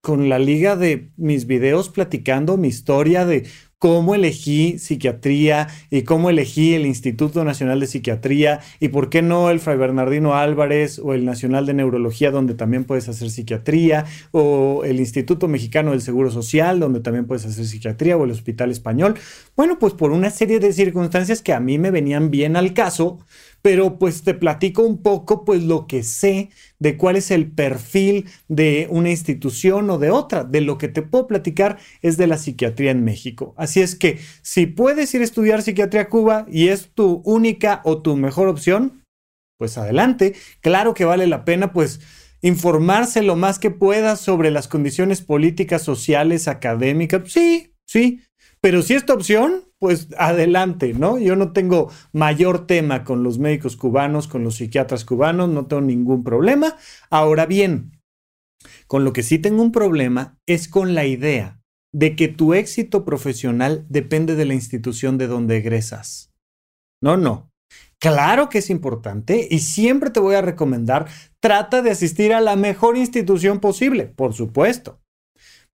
con 0.00 0.28
la 0.28 0.38
liga 0.38 0.76
de 0.76 1.10
mis 1.16 1.46
videos 1.46 1.88
platicando 1.90 2.56
mi 2.56 2.68
historia 2.68 3.24
de 3.24 3.46
cómo 3.78 4.14
elegí 4.14 4.78
psiquiatría 4.78 5.68
y 5.90 6.02
cómo 6.02 6.30
elegí 6.30 6.74
el 6.74 6.84
Instituto 6.84 7.44
Nacional 7.44 7.78
de 7.78 7.86
Psiquiatría 7.86 8.60
y 8.80 8.88
por 8.88 9.08
qué 9.08 9.22
no 9.22 9.50
el 9.50 9.60
Fray 9.60 9.78
Bernardino 9.78 10.34
Álvarez 10.34 10.98
o 10.98 11.14
el 11.14 11.24
Nacional 11.24 11.64
de 11.64 11.74
Neurología 11.74 12.32
donde 12.32 12.54
también 12.54 12.84
puedes 12.84 13.08
hacer 13.08 13.30
psiquiatría 13.30 14.04
o 14.32 14.82
el 14.84 14.98
Instituto 14.98 15.46
Mexicano 15.46 15.92
del 15.92 16.02
Seguro 16.02 16.30
Social 16.30 16.80
donde 16.80 17.00
también 17.00 17.26
puedes 17.26 17.44
hacer 17.46 17.66
psiquiatría 17.66 18.16
o 18.16 18.24
el 18.24 18.32
Hospital 18.32 18.70
Español. 18.70 19.14
Bueno, 19.56 19.78
pues 19.78 19.94
por 19.94 20.10
una 20.10 20.30
serie 20.30 20.58
de 20.58 20.72
circunstancias 20.72 21.40
que 21.40 21.52
a 21.52 21.60
mí 21.60 21.78
me 21.78 21.92
venían 21.92 22.30
bien 22.30 22.56
al 22.56 22.74
caso, 22.74 23.20
pero 23.62 23.98
pues 23.98 24.22
te 24.22 24.34
platico 24.34 24.82
un 24.82 25.02
poco 25.02 25.44
pues 25.44 25.62
lo 25.62 25.86
que 25.86 26.02
sé 26.02 26.50
de 26.78 26.96
cuál 26.96 27.16
es 27.16 27.30
el 27.30 27.50
perfil 27.50 28.26
de 28.48 28.86
una 28.90 29.10
institución 29.10 29.90
o 29.90 29.98
de 29.98 30.10
otra. 30.10 30.44
De 30.44 30.60
lo 30.60 30.78
que 30.78 30.88
te 30.88 31.02
puedo 31.02 31.26
platicar 31.26 31.78
es 32.02 32.16
de 32.16 32.26
la 32.26 32.38
psiquiatría 32.38 32.90
en 32.90 33.04
México. 33.04 33.54
Así 33.56 33.80
es 33.80 33.94
que 33.94 34.18
si 34.42 34.66
puedes 34.66 35.12
ir 35.14 35.20
a 35.20 35.24
estudiar 35.24 35.62
psiquiatría 35.62 36.02
a 36.02 36.08
Cuba 36.08 36.46
y 36.50 36.68
es 36.68 36.90
tu 36.94 37.22
única 37.24 37.80
o 37.84 38.00
tu 38.02 38.16
mejor 38.16 38.48
opción, 38.48 39.02
pues 39.58 39.76
adelante. 39.76 40.34
Claro 40.60 40.94
que 40.94 41.04
vale 41.04 41.26
la 41.26 41.44
pena 41.44 41.72
pues 41.72 42.00
informarse 42.40 43.22
lo 43.22 43.36
más 43.36 43.58
que 43.58 43.70
puedas 43.70 44.20
sobre 44.20 44.50
las 44.50 44.68
condiciones 44.68 45.20
políticas, 45.20 45.82
sociales, 45.82 46.48
académicas. 46.48 47.30
Sí, 47.30 47.74
sí. 47.86 48.22
Pero 48.60 48.82
si 48.82 48.94
es 48.94 49.04
tu 49.04 49.12
opción, 49.12 49.67
pues 49.78 50.08
adelante, 50.18 50.92
¿no? 50.94 51.18
Yo 51.18 51.36
no 51.36 51.52
tengo 51.52 51.90
mayor 52.12 52.66
tema 52.66 53.04
con 53.04 53.22
los 53.22 53.38
médicos 53.38 53.76
cubanos, 53.76 54.26
con 54.28 54.44
los 54.44 54.56
psiquiatras 54.56 55.04
cubanos, 55.04 55.48
no 55.48 55.66
tengo 55.66 55.82
ningún 55.82 56.24
problema. 56.24 56.76
Ahora 57.10 57.46
bien, 57.46 58.00
con 58.86 59.04
lo 59.04 59.12
que 59.12 59.22
sí 59.22 59.38
tengo 59.38 59.62
un 59.62 59.72
problema 59.72 60.38
es 60.46 60.68
con 60.68 60.94
la 60.94 61.06
idea 61.06 61.60
de 61.92 62.16
que 62.16 62.28
tu 62.28 62.54
éxito 62.54 63.04
profesional 63.04 63.86
depende 63.88 64.34
de 64.34 64.44
la 64.44 64.54
institución 64.54 65.16
de 65.18 65.26
donde 65.26 65.58
egresas. 65.58 66.32
No, 67.00 67.16
no. 67.16 67.50
Claro 68.00 68.48
que 68.48 68.58
es 68.58 68.70
importante 68.70 69.48
y 69.50 69.60
siempre 69.60 70.10
te 70.10 70.20
voy 70.20 70.36
a 70.36 70.42
recomendar, 70.42 71.08
trata 71.40 71.82
de 71.82 71.90
asistir 71.90 72.32
a 72.32 72.40
la 72.40 72.54
mejor 72.54 72.96
institución 72.96 73.58
posible, 73.58 74.06
por 74.06 74.34
supuesto. 74.34 75.00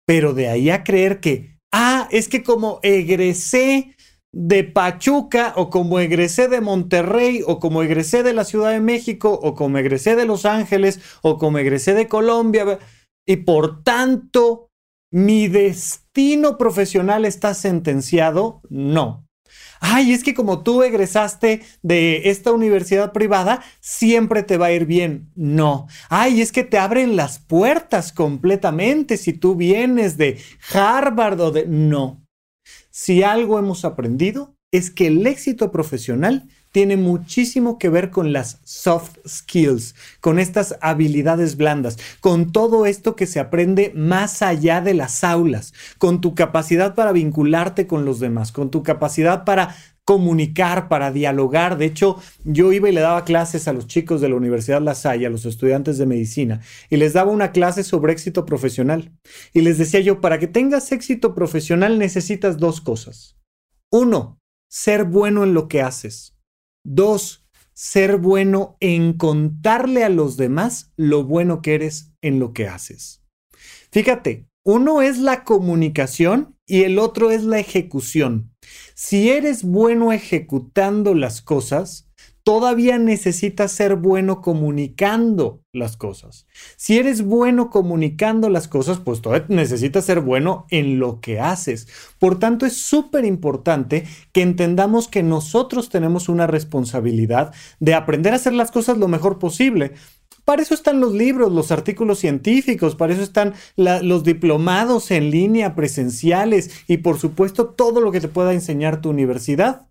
Pero 0.07 0.33
de 0.33 0.49
ahí 0.49 0.71
a 0.71 0.85
creer 0.85 1.21
que, 1.21 1.54
ah, 1.75 2.09
es 2.13 2.29
que 2.29 2.45
como 2.45 2.79
egresé 2.83 3.97
de 4.33 4.65
Pachuca 4.65 5.53
o 5.57 5.71
como 5.71 5.99
egresé 5.99 6.49
de 6.49 6.61
Monterrey 6.61 7.43
o 7.47 7.59
como 7.59 7.83
egresé 7.83 8.23
de 8.23 8.33
la 8.33 8.45
Ciudad 8.45 8.71
de 8.71 8.81
México 8.81 9.39
o 9.43 9.55
como 9.55 9.79
egresé 9.79 10.15
de 10.17 10.25
Los 10.25 10.45
Ángeles 10.45 11.01
o 11.23 11.37
como 11.37 11.59
egresé 11.59 11.95
de 11.95 12.09
Colombia 12.09 12.79
y 13.27 13.37
por 13.37 13.83
tanto 13.83 14.71
mi 15.13 15.49
destino 15.49 16.59
profesional 16.59 17.25
está 17.25 17.55
sentenciado, 17.55 18.61
no. 18.69 19.27
Ay, 19.81 20.13
es 20.13 20.25
que 20.25 20.35
como 20.35 20.63
tú 20.63 20.83
egresaste 20.83 21.63
de 21.83 22.31
esta 22.31 22.53
universidad 22.53 23.13
privada, 23.13 23.63
siempre 23.81 24.43
te 24.43 24.57
va 24.57 24.67
a 24.67 24.73
ir 24.73 24.87
bien. 24.87 25.31
No. 25.35 25.87
Ay, 26.09 26.41
es 26.41 26.53
que 26.53 26.65
te 26.65 26.79
abren 26.79 27.17
las 27.17 27.39
puertas 27.39 28.13
completamente 28.13 29.17
si 29.17 29.33
tú 29.33 29.55
vienes 29.55 30.17
de 30.17 30.39
Harvard 30.73 31.41
o 31.41 31.51
de... 31.51 31.67
No 31.67 32.25
si 32.95 33.25
algo 33.25 33.59
hemos 33.59 33.85
aprendido 33.85 34.57
es 34.71 34.89
que 34.89 35.09
el 35.09 35.27
éxito 35.27 35.73
profesional 35.73 36.49
tiene 36.75 36.97
muchísimo 36.97 37.79
que 37.79 37.89
ver 37.89 38.11
con 38.11 38.33
las 38.33 38.59
soft 38.65 39.19
skills, 39.29 39.95
con 40.21 40.41
estas 40.41 40.77
habilidades 40.81 41.57
blandas, 41.57 41.97
con 42.19 42.51
todo 42.51 42.85
esto 42.85 43.15
que 43.15 43.29
se 43.29 43.39
aprende 43.39 43.93
más 43.95 44.43
allá 44.43 44.81
de 44.81 44.93
las 44.93 45.23
aulas, 45.23 45.73
con 45.99 46.21
tu 46.21 46.35
capacidad 46.35 46.97
para 46.97 47.13
vincularte 47.13 47.87
con 47.87 48.05
los 48.05 48.19
demás, 48.19 48.51
con 48.51 48.73
tu 48.73 48.83
capacidad 48.83 49.45
para 49.45 49.77
comunicar, 50.05 50.89
para 50.89 51.13
dialogar. 51.13 51.79
De 51.79 51.85
hecho, 51.85 52.17
yo 52.43 52.73
iba 52.73 52.89
y 52.89 52.93
le 52.93 53.03
daba 53.03 53.25
clases 53.25 53.69
a 53.69 53.73
los 53.73 53.87
chicos 53.87 54.21
de 54.21 54.31
la 54.31 54.35
Universidad 54.35 54.83
La 54.83 54.97
Salle, 54.97 55.27
a 55.27 55.31
los 55.31 55.47
estudiantes 55.47 55.97
de 55.97 56.07
medicina, 56.07 56.61
y 56.91 56.97
les 56.97 57.13
daba 57.13 57.31
una 57.31 57.53
clase 57.53 57.85
sobre 57.85 58.13
éxito 58.13 58.45
profesional. 58.45 59.13
Y 59.53 59.61
les 59.61 59.79
decía 59.79 60.01
yo, 60.01 60.21
para 60.21 60.41
que 60.41 60.49
tengas 60.49 60.91
éxito 60.91 61.37
profesional 61.37 62.01
necesitas 62.01 62.59
dos 62.59 62.81
cosas. 62.81 63.37
Uno, 63.93 64.41
ser 64.69 65.05
bueno 65.05 65.45
en 65.45 65.55
lo 65.55 65.69
que 65.69 65.81
haces. 65.81 66.34
Dos, 66.85 67.45
ser 67.73 68.19
bueno 68.19 68.77
en 68.81 69.15
contarle 69.15 70.05
a 70.05 70.09
los 70.09 70.37
demás 70.37 70.93
lo 70.97 71.25
bueno 71.25 71.61
que 71.63 71.75
eres 71.75 72.13
en 72.23 72.39
lo 72.39 72.53
que 72.53 72.69
haces. 72.69 73.25
Fíjate, 73.91 74.47
uno 74.63 75.03
es 75.03 75.19
la 75.19 75.45
comunicación 75.45 76.57
y 76.67 76.83
el 76.85 76.99
otro 76.99 77.31
es 77.31 77.43
la 77.45 77.59
ejecución. 77.59 78.55
Si 78.95 79.31
eres 79.31 79.63
bueno 79.63 80.13
ejecutando 80.13 81.15
las 81.15 81.43
cosas, 81.43 82.04
todavía 82.45 82.99
necesitas 82.99 83.73
ser 83.73 83.97
bueno 83.97 84.43
comunicando 84.43 85.63
las 85.73 85.97
cosas. 85.97 86.47
Si 86.77 86.99
eres 86.99 87.25
bueno 87.25 87.71
comunicando 87.71 88.51
las 88.51 88.69
cosas, 88.69 89.01
pues 89.01 89.23
todavía 89.23 89.47
necesitas 89.49 90.05
ser 90.05 90.21
bueno 90.21 90.67
en 90.71 90.99
lo 90.99 91.21
que 91.21 91.41
haces. 91.41 91.89
Por 92.19 92.39
tanto, 92.39 92.67
es 92.67 92.77
súper 92.77 93.25
importante 93.25 94.05
que 94.33 94.43
entendamos 94.43 95.09
que 95.09 95.23
nosotros 95.23 95.89
tenemos 95.89 96.29
una 96.29 96.47
responsabilidad 96.47 97.55
de 97.81 97.95
aprender 97.95 98.35
a 98.35 98.37
hacer 98.37 98.53
las 98.53 98.71
cosas 98.71 98.99
lo 98.99 99.09
mejor 99.09 99.39
posible. 99.39 99.95
Para 100.45 100.61
eso 100.61 100.75
están 100.75 101.01
los 101.01 101.15
libros, 101.15 101.51
los 101.51 101.73
artículos 101.73 102.19
científicos, 102.19 102.95
para 102.95 103.15
eso 103.15 103.23
están 103.23 103.55
los 103.77 104.23
diplomados 104.25 105.11
en 105.11 105.31
línea, 105.31 105.75
presenciales 105.75 106.71
y 106.87 106.99
por 106.99 107.19
supuesto 107.19 107.69
todo 107.69 108.03
lo 108.03 108.13
que 108.13 108.21
te 108.21 108.29
pueda 108.29 108.53
enseñar 108.53 109.01
tu 109.01 109.09
universidad. 109.09 109.87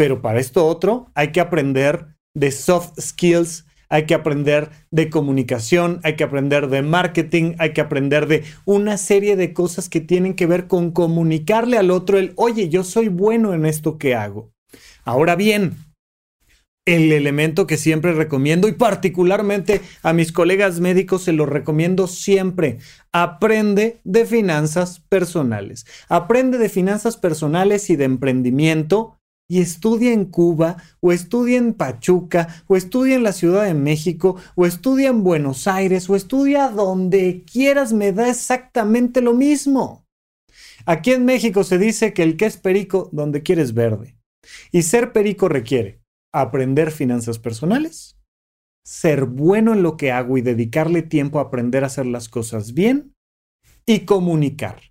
Pero 0.00 0.22
para 0.22 0.40
esto 0.40 0.66
otro 0.66 1.10
hay 1.14 1.30
que 1.30 1.40
aprender 1.40 2.06
de 2.34 2.52
soft 2.52 2.98
skills, 2.98 3.66
hay 3.90 4.06
que 4.06 4.14
aprender 4.14 4.70
de 4.90 5.10
comunicación, 5.10 6.00
hay 6.04 6.16
que 6.16 6.24
aprender 6.24 6.68
de 6.68 6.80
marketing, 6.80 7.52
hay 7.58 7.74
que 7.74 7.82
aprender 7.82 8.26
de 8.26 8.44
una 8.64 8.96
serie 8.96 9.36
de 9.36 9.52
cosas 9.52 9.90
que 9.90 10.00
tienen 10.00 10.32
que 10.32 10.46
ver 10.46 10.68
con 10.68 10.92
comunicarle 10.92 11.76
al 11.76 11.90
otro 11.90 12.16
el, 12.16 12.32
oye, 12.36 12.70
yo 12.70 12.82
soy 12.82 13.08
bueno 13.08 13.52
en 13.52 13.66
esto 13.66 13.98
que 13.98 14.14
hago. 14.14 14.50
Ahora 15.04 15.36
bien, 15.36 15.76
el 16.86 17.12
elemento 17.12 17.66
que 17.66 17.76
siempre 17.76 18.14
recomiendo 18.14 18.68
y 18.68 18.72
particularmente 18.72 19.82
a 20.02 20.14
mis 20.14 20.32
colegas 20.32 20.80
médicos 20.80 21.24
se 21.24 21.34
lo 21.34 21.44
recomiendo 21.44 22.06
siempre. 22.06 22.78
Aprende 23.12 24.00
de 24.04 24.24
finanzas 24.24 25.00
personales. 25.10 25.84
Aprende 26.08 26.56
de 26.56 26.70
finanzas 26.70 27.18
personales 27.18 27.90
y 27.90 27.96
de 27.96 28.04
emprendimiento 28.04 29.19
y 29.50 29.60
estudia 29.60 30.12
en 30.12 30.26
Cuba 30.26 30.76
o 31.00 31.10
estudia 31.10 31.58
en 31.58 31.74
Pachuca 31.74 32.62
o 32.68 32.76
estudia 32.76 33.16
en 33.16 33.24
la 33.24 33.32
Ciudad 33.32 33.64
de 33.64 33.74
México 33.74 34.36
o 34.54 34.64
estudia 34.64 35.08
en 35.08 35.24
Buenos 35.24 35.66
Aires 35.66 36.08
o 36.08 36.14
estudia 36.14 36.68
donde 36.68 37.42
quieras 37.50 37.92
me 37.92 38.12
da 38.12 38.30
exactamente 38.30 39.20
lo 39.20 39.34
mismo. 39.34 40.06
Aquí 40.86 41.10
en 41.10 41.24
México 41.24 41.64
se 41.64 41.78
dice 41.78 42.14
que 42.14 42.22
el 42.22 42.36
que 42.36 42.46
es 42.46 42.58
perico 42.58 43.10
donde 43.10 43.42
quieres 43.42 43.74
verde. 43.74 44.16
Y 44.70 44.82
ser 44.82 45.12
perico 45.12 45.48
requiere 45.48 46.00
aprender 46.32 46.92
finanzas 46.92 47.40
personales, 47.40 48.16
ser 48.84 49.24
bueno 49.24 49.72
en 49.72 49.82
lo 49.82 49.96
que 49.96 50.12
hago 50.12 50.38
y 50.38 50.42
dedicarle 50.42 51.02
tiempo 51.02 51.40
a 51.40 51.42
aprender 51.42 51.82
a 51.82 51.88
hacer 51.88 52.06
las 52.06 52.28
cosas 52.28 52.72
bien 52.72 53.16
y 53.84 54.04
comunicar. 54.04 54.89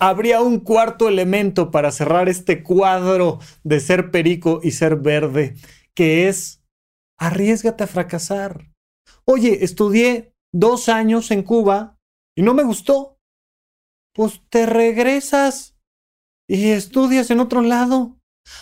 Habría 0.00 0.40
un 0.40 0.60
cuarto 0.60 1.08
elemento 1.08 1.70
para 1.70 1.92
cerrar 1.92 2.30
este 2.30 2.62
cuadro 2.62 3.38
de 3.64 3.80
ser 3.80 4.10
perico 4.10 4.60
y 4.62 4.70
ser 4.70 4.96
verde, 4.96 5.56
que 5.94 6.26
es 6.26 6.62
arriesgate 7.18 7.84
a 7.84 7.86
fracasar. 7.86 8.72
Oye, 9.26 9.62
estudié 9.62 10.32
dos 10.52 10.88
años 10.88 11.30
en 11.30 11.42
Cuba 11.42 11.98
y 12.34 12.40
no 12.40 12.54
me 12.54 12.62
gustó. 12.62 13.18
Pues 14.14 14.40
te 14.48 14.64
regresas 14.64 15.76
y 16.48 16.70
estudias 16.70 17.30
en 17.30 17.40
otro 17.40 17.60
lado. 17.60 18.16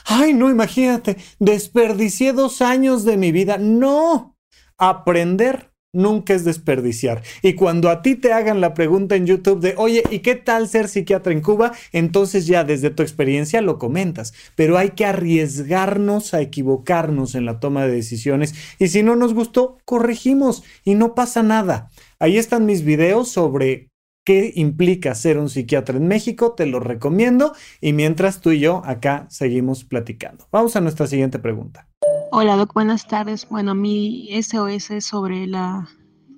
Ay, 0.04 0.34
no, 0.34 0.50
imagínate, 0.50 1.18
desperdicié 1.38 2.32
dos 2.32 2.60
años 2.62 3.04
de 3.04 3.16
mi 3.16 3.30
vida. 3.30 3.58
No, 3.58 4.36
aprender 4.76 5.72
nunca 5.92 6.34
es 6.34 6.44
desperdiciar. 6.44 7.22
Y 7.42 7.54
cuando 7.54 7.90
a 7.90 8.02
ti 8.02 8.14
te 8.14 8.32
hagan 8.32 8.60
la 8.60 8.74
pregunta 8.74 9.16
en 9.16 9.26
YouTube 9.26 9.60
de, 9.60 9.74
oye, 9.76 10.02
¿y 10.10 10.20
qué 10.20 10.34
tal 10.34 10.68
ser 10.68 10.88
psiquiatra 10.88 11.32
en 11.32 11.40
Cuba? 11.40 11.72
Entonces 11.92 12.46
ya 12.46 12.64
desde 12.64 12.90
tu 12.90 13.02
experiencia 13.02 13.62
lo 13.62 13.78
comentas. 13.78 14.32
Pero 14.54 14.78
hay 14.78 14.90
que 14.90 15.06
arriesgarnos 15.06 16.34
a 16.34 16.40
equivocarnos 16.40 17.34
en 17.34 17.44
la 17.44 17.60
toma 17.60 17.86
de 17.86 17.94
decisiones. 17.94 18.54
Y 18.78 18.88
si 18.88 19.02
no 19.02 19.16
nos 19.16 19.34
gustó, 19.34 19.78
corregimos 19.84 20.62
y 20.84 20.94
no 20.94 21.14
pasa 21.14 21.42
nada. 21.42 21.90
Ahí 22.18 22.36
están 22.36 22.66
mis 22.66 22.84
videos 22.84 23.28
sobre 23.30 23.90
qué 24.24 24.52
implica 24.56 25.14
ser 25.14 25.38
un 25.38 25.48
psiquiatra 25.48 25.96
en 25.96 26.06
México, 26.06 26.52
te 26.52 26.66
lo 26.66 26.80
recomiendo 26.80 27.54
y 27.80 27.94
mientras 27.94 28.42
tú 28.42 28.50
y 28.50 28.60
yo 28.60 28.82
acá 28.84 29.26
seguimos 29.30 29.84
platicando. 29.84 30.46
Vamos 30.52 30.76
a 30.76 30.82
nuestra 30.82 31.06
siguiente 31.06 31.38
pregunta. 31.38 31.87
Hola 32.30 32.56
Doc, 32.56 32.74
buenas 32.74 33.06
tardes. 33.06 33.48
Bueno, 33.48 33.74
mi 33.74 34.28
SOS 34.30 34.90
es 34.90 35.06
sobre 35.06 35.46
la 35.46 35.88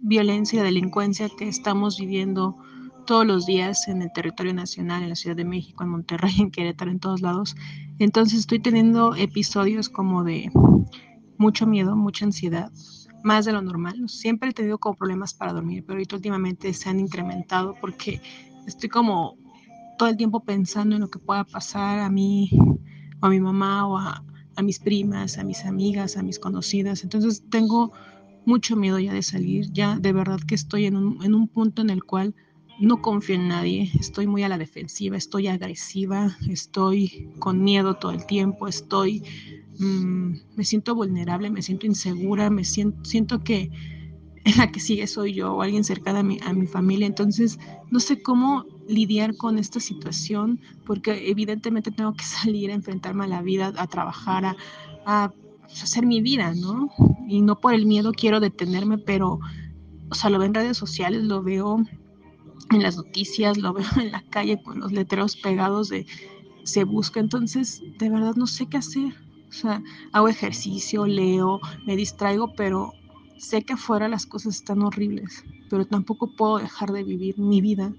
violencia 0.03 0.61
y 0.61 0.63
delincuencia 0.63 1.29
que 1.37 1.49
estamos 1.49 1.99
viviendo 1.99 2.57
todos 3.07 3.27
los 3.27 3.45
días 3.45 3.89
en 3.89 4.01
el 4.01 4.13
territorio 4.13 4.55
nacional, 4.55 5.03
en 5.03 5.09
la 5.09 5.17
Ciudad 5.17 5.35
de 5.35 5.45
México, 5.45 5.83
en 5.83 5.91
Monterrey, 5.91 6.33
en 6.39 6.53
Querétaro, 6.53 6.93
en 6.93 7.01
todos 7.01 7.23
lados. 7.23 7.57
Entonces 7.99 8.39
estoy 8.39 8.61
teniendo 8.61 9.17
episodios 9.17 9.89
como 9.89 10.23
de 10.23 10.49
mucho 11.39 11.67
miedo, 11.67 11.97
mucha 11.97 12.25
ansiedad, 12.25 12.71
más 13.25 13.45
de 13.45 13.53
lo 13.53 13.61
normal. 13.61 14.09
Siempre 14.09 14.51
he 14.51 14.53
tenido 14.53 14.79
como 14.79 14.95
problemas 14.95 15.35
para 15.35 15.53
dormir, 15.53 15.83
pero 15.85 15.95
ahorita 15.95 16.15
últimamente 16.15 16.73
se 16.73 16.89
han 16.89 17.01
incrementado 17.01 17.75
porque 17.81 18.23
estoy 18.65 18.89
como 18.89 19.37
todo 19.99 20.09
el 20.09 20.17
tiempo 20.17 20.39
pensando 20.39 20.95
en 20.95 21.01
lo 21.01 21.11
que 21.11 21.19
pueda 21.19 21.43
pasar 21.43 21.99
a 21.99 22.11
mí 22.11 22.49
o 23.21 23.27
a 23.27 23.29
mi 23.29 23.41
mamá 23.41 23.89
o 23.89 23.99
a, 23.99 24.25
mis 24.63 24.79
primas, 24.79 25.39
a 25.39 25.45
mis 25.45 25.65
amigas, 25.65 26.17
a 26.17 26.23
mis 26.23 26.39
conocidas. 26.39 27.03
Entonces 27.05 27.43
tengo 27.51 27.93
mucho 28.45 28.77
miedo 28.77 28.99
ya 28.99 29.13
de 29.13 29.23
salir, 29.23 29.71
ya 29.73 29.99
de 29.99 30.13
verdad 30.13 30.41
que 30.47 30.55
estoy 30.55 30.87
en 30.87 30.97
un, 30.97 31.25
en 31.25 31.35
un 31.35 31.49
punto 31.49 31.83
en 31.83 31.91
el 31.91 32.05
cual 32.05 32.35
no 32.81 33.03
confío 33.03 33.35
en 33.35 33.49
nadie, 33.49 33.91
estoy 34.01 34.27
muy 34.27 34.43
a 34.43 34.49
la 34.49 34.57
defensiva, 34.57 35.17
estoy 35.19 35.49
agresiva, 35.49 36.37
estoy 36.49 37.29
con 37.39 37.63
miedo 37.63 37.95
todo 37.95 38.13
el 38.13 38.25
tiempo, 38.25 38.69
estoy 38.69 39.23
Mm, 39.81 40.35
me 40.57 40.65
siento 40.65 40.95
vulnerable, 40.95 41.51
me 41.51 41.63
siento 41.63 41.87
insegura, 41.87 42.51
me 42.51 42.65
siento, 42.65 43.03
siento 43.03 43.43
que 43.43 43.71
la 44.57 44.71
que 44.73 44.81
sigue 44.81 45.07
soy 45.07 45.35
yo 45.35 45.55
o 45.55 45.63
alguien 45.63 45.85
cercano 45.85 46.19
a 46.21 46.23
mi, 46.23 46.39
a 46.43 46.53
mi 46.53 46.67
familia. 46.67 47.07
Entonces, 47.07 47.59
no 47.91 48.01
sé 48.01 48.23
cómo 48.23 48.65
lidiar 48.89 49.37
con 49.37 49.59
esta 49.59 49.81
situación 49.81 50.61
porque 50.85 51.31
evidentemente 51.31 51.91
tengo 51.91 52.15
que 52.15 52.25
salir 52.43 52.71
a 52.71 52.75
enfrentarme 52.75 53.25
a 53.25 53.29
la 53.29 53.43
vida, 53.43 53.73
a 53.77 53.87
trabajar, 53.87 54.45
a, 54.45 54.57
a 55.05 55.33
hacer 55.71 56.07
mi 56.07 56.21
vida, 56.21 56.55
¿no? 56.55 56.91
Y 57.29 57.43
no 57.43 57.61
por 57.61 57.75
el 57.75 57.87
miedo 57.87 58.13
quiero 58.13 58.41
detenerme, 58.41 58.99
pero, 58.99 59.39
o 60.11 60.15
sea, 60.15 60.31
lo 60.31 60.39
veo 60.39 60.49
en 60.49 60.55
redes 60.55 60.77
sociales, 60.77 61.23
lo 61.25 61.43
veo 61.43 61.85
en 62.71 62.83
las 62.83 62.97
noticias, 62.97 63.59
lo 63.59 63.73
veo 63.75 63.87
en 63.97 64.13
la 64.13 64.23
calle 64.23 64.63
con 64.63 64.81
los 64.81 64.93
letreros 64.93 65.37
pegados 65.37 65.89
de 65.89 66.07
se 66.65 66.85
busca, 66.85 67.21
entonces 67.21 67.83
de 67.99 68.11
verdad 68.11 68.35
no 68.37 68.47
sé 68.47 68.67
qué 68.67 68.79
hacer. 68.79 69.15
O 69.49 69.53
sea, 69.53 69.83
hago 70.13 70.29
ejercicio, 70.29 71.07
leo, 71.07 71.61
me 71.85 71.97
distraigo, 71.97 72.53
pero 72.55 72.93
sé 73.41 73.63
que 73.63 73.73
afuera 73.73 74.07
las 74.07 74.27
cosas 74.27 74.57
están 74.57 74.83
horribles, 74.83 75.45
pero 75.71 75.87
tampoco 75.87 76.37
puedo 76.37 76.59
dejar 76.59 76.93
de 76.93 77.03
vivir 77.03 77.39
mi 77.39 77.61
vida 77.61 77.93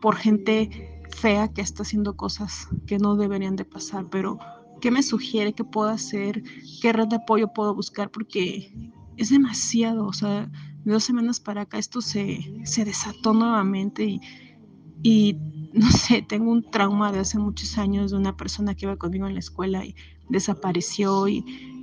por 0.00 0.16
gente 0.16 1.02
fea 1.10 1.48
que 1.48 1.60
está 1.60 1.82
haciendo 1.82 2.16
cosas 2.16 2.68
que 2.86 2.98
no 2.98 3.16
deberían 3.16 3.56
de 3.56 3.64
pasar, 3.64 4.06
pero 4.10 4.38
¿qué 4.80 4.90
me 4.90 5.02
sugiere? 5.02 5.52
¿Qué 5.52 5.64
puedo 5.64 5.88
hacer? 5.88 6.42
¿Qué 6.80 6.92
red 6.92 7.08
de 7.08 7.16
apoyo 7.16 7.52
puedo 7.52 7.74
buscar? 7.74 8.10
Porque 8.10 8.72
es 9.16 9.30
demasiado, 9.30 10.06
o 10.06 10.12
sea, 10.12 10.48
de 10.84 10.92
dos 10.92 11.02
semanas 11.02 11.40
para 11.40 11.62
acá 11.62 11.78
esto 11.78 12.00
se, 12.00 12.62
se 12.64 12.84
desató 12.84 13.32
nuevamente 13.32 14.04
y, 14.04 14.20
y 15.02 15.38
no 15.72 15.90
sé, 15.90 16.22
tengo 16.22 16.52
un 16.52 16.70
trauma 16.70 17.10
de 17.10 17.18
hace 17.18 17.38
muchos 17.38 17.78
años 17.78 18.12
de 18.12 18.18
una 18.18 18.36
persona 18.36 18.76
que 18.76 18.86
iba 18.86 18.96
conmigo 18.96 19.26
en 19.26 19.34
la 19.34 19.40
escuela 19.40 19.84
y 19.84 19.96
desapareció 20.28 21.26
y, 21.26 21.73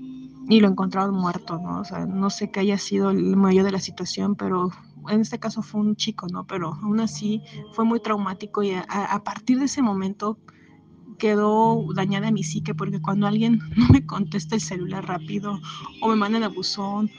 lo 0.60 0.68
encontraron 0.68 1.16
muerto, 1.16 1.60
¿no? 1.60 1.80
O 1.80 1.86
sea, 1.86 2.06
no 2.06 2.30
sé 2.30 2.52
qué 2.52 2.62
haya 2.62 2.78
sido 2.78 3.12
el 3.12 3.36
mayor 3.38 3.66
de 3.66 3.72
la 3.72 3.80
situación, 3.80 4.36
pero 4.36 4.70
en 5.10 5.22
este 5.22 5.40
caso 5.40 5.62
fue 5.62 5.82
un 5.82 5.96
chico, 5.96 6.28
¿no? 6.32 6.46
Pero 6.46 6.74
aún 6.74 7.00
así 7.00 7.42
fue 7.74 7.86
muy 7.86 8.00
traumático 8.00 8.64
y 8.64 8.72
a, 8.72 9.24
partir 9.24 9.60
de 9.60 9.66
ese 9.66 9.82
momento 9.82 10.38
quedó 11.18 11.86
dañada 11.94 12.32
mi 12.32 12.44
psique 12.44 12.74
porque 12.74 13.02
cuando 13.02 13.28
alguien 13.28 13.60
no 13.78 13.88
me 13.90 14.06
contesta 14.06 14.56
el 14.56 14.62
celular 14.62 15.08
rápido 15.08 15.60
o 16.02 16.10
me 16.10 16.16
mandan 16.16 16.44
a 16.44 16.50
buzón 16.50 17.10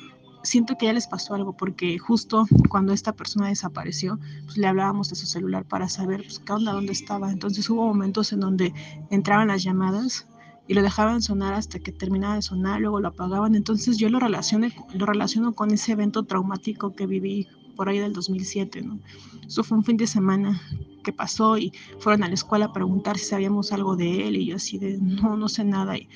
siento 0.42 0.76
que 0.76 0.86
ya 0.86 0.92
les 0.92 1.06
pasó 1.06 1.34
algo 1.34 1.56
porque 1.56 1.98
justo 1.98 2.46
cuando 2.68 2.92
esta 2.92 3.12
persona 3.12 3.48
desapareció, 3.48 4.18
pues 4.44 4.56
le 4.56 4.66
hablábamos 4.66 5.08
de 5.08 5.16
su 5.16 5.26
celular 5.26 5.64
para 5.64 5.88
saber 5.88 6.22
pues, 6.22 6.40
qué 6.40 6.52
onda, 6.52 6.72
dónde 6.72 6.92
estaba. 6.92 7.30
Entonces 7.30 7.68
hubo 7.70 7.86
momentos 7.86 8.32
en 8.32 8.40
donde 8.40 8.74
entraban 9.10 9.48
las 9.48 9.62
llamadas 9.62 10.26
y 10.68 10.74
lo 10.74 10.82
dejaban 10.82 11.22
sonar 11.22 11.54
hasta 11.54 11.78
que 11.78 11.92
terminaba 11.92 12.36
de 12.36 12.42
sonar, 12.42 12.80
luego 12.80 13.00
lo 13.00 13.08
apagaban. 13.08 13.54
Entonces 13.54 13.98
yo 13.98 14.08
lo, 14.08 14.20
relacioné, 14.20 14.72
lo 14.94 15.06
relaciono 15.06 15.54
con 15.54 15.70
ese 15.70 15.92
evento 15.92 16.22
traumático 16.24 16.94
que 16.94 17.06
viví 17.06 17.48
por 17.76 17.88
ahí 17.88 17.98
del 17.98 18.12
2007, 18.12 18.82
¿no? 18.82 18.98
Eso 19.46 19.64
fue 19.64 19.78
un 19.78 19.84
fin 19.84 19.96
de 19.96 20.06
semana 20.06 20.60
que 21.02 21.12
pasó 21.12 21.58
y 21.58 21.72
fueron 21.98 22.22
a 22.22 22.28
la 22.28 22.34
escuela 22.34 22.66
a 22.66 22.72
preguntar 22.72 23.18
si 23.18 23.24
sabíamos 23.24 23.72
algo 23.72 23.96
de 23.96 24.28
él 24.28 24.36
y 24.36 24.46
yo 24.46 24.56
así 24.56 24.78
de 24.78 24.98
no, 24.98 25.36
no 25.36 25.48
sé 25.48 25.64
nada. 25.64 25.96
Y, 25.96 26.08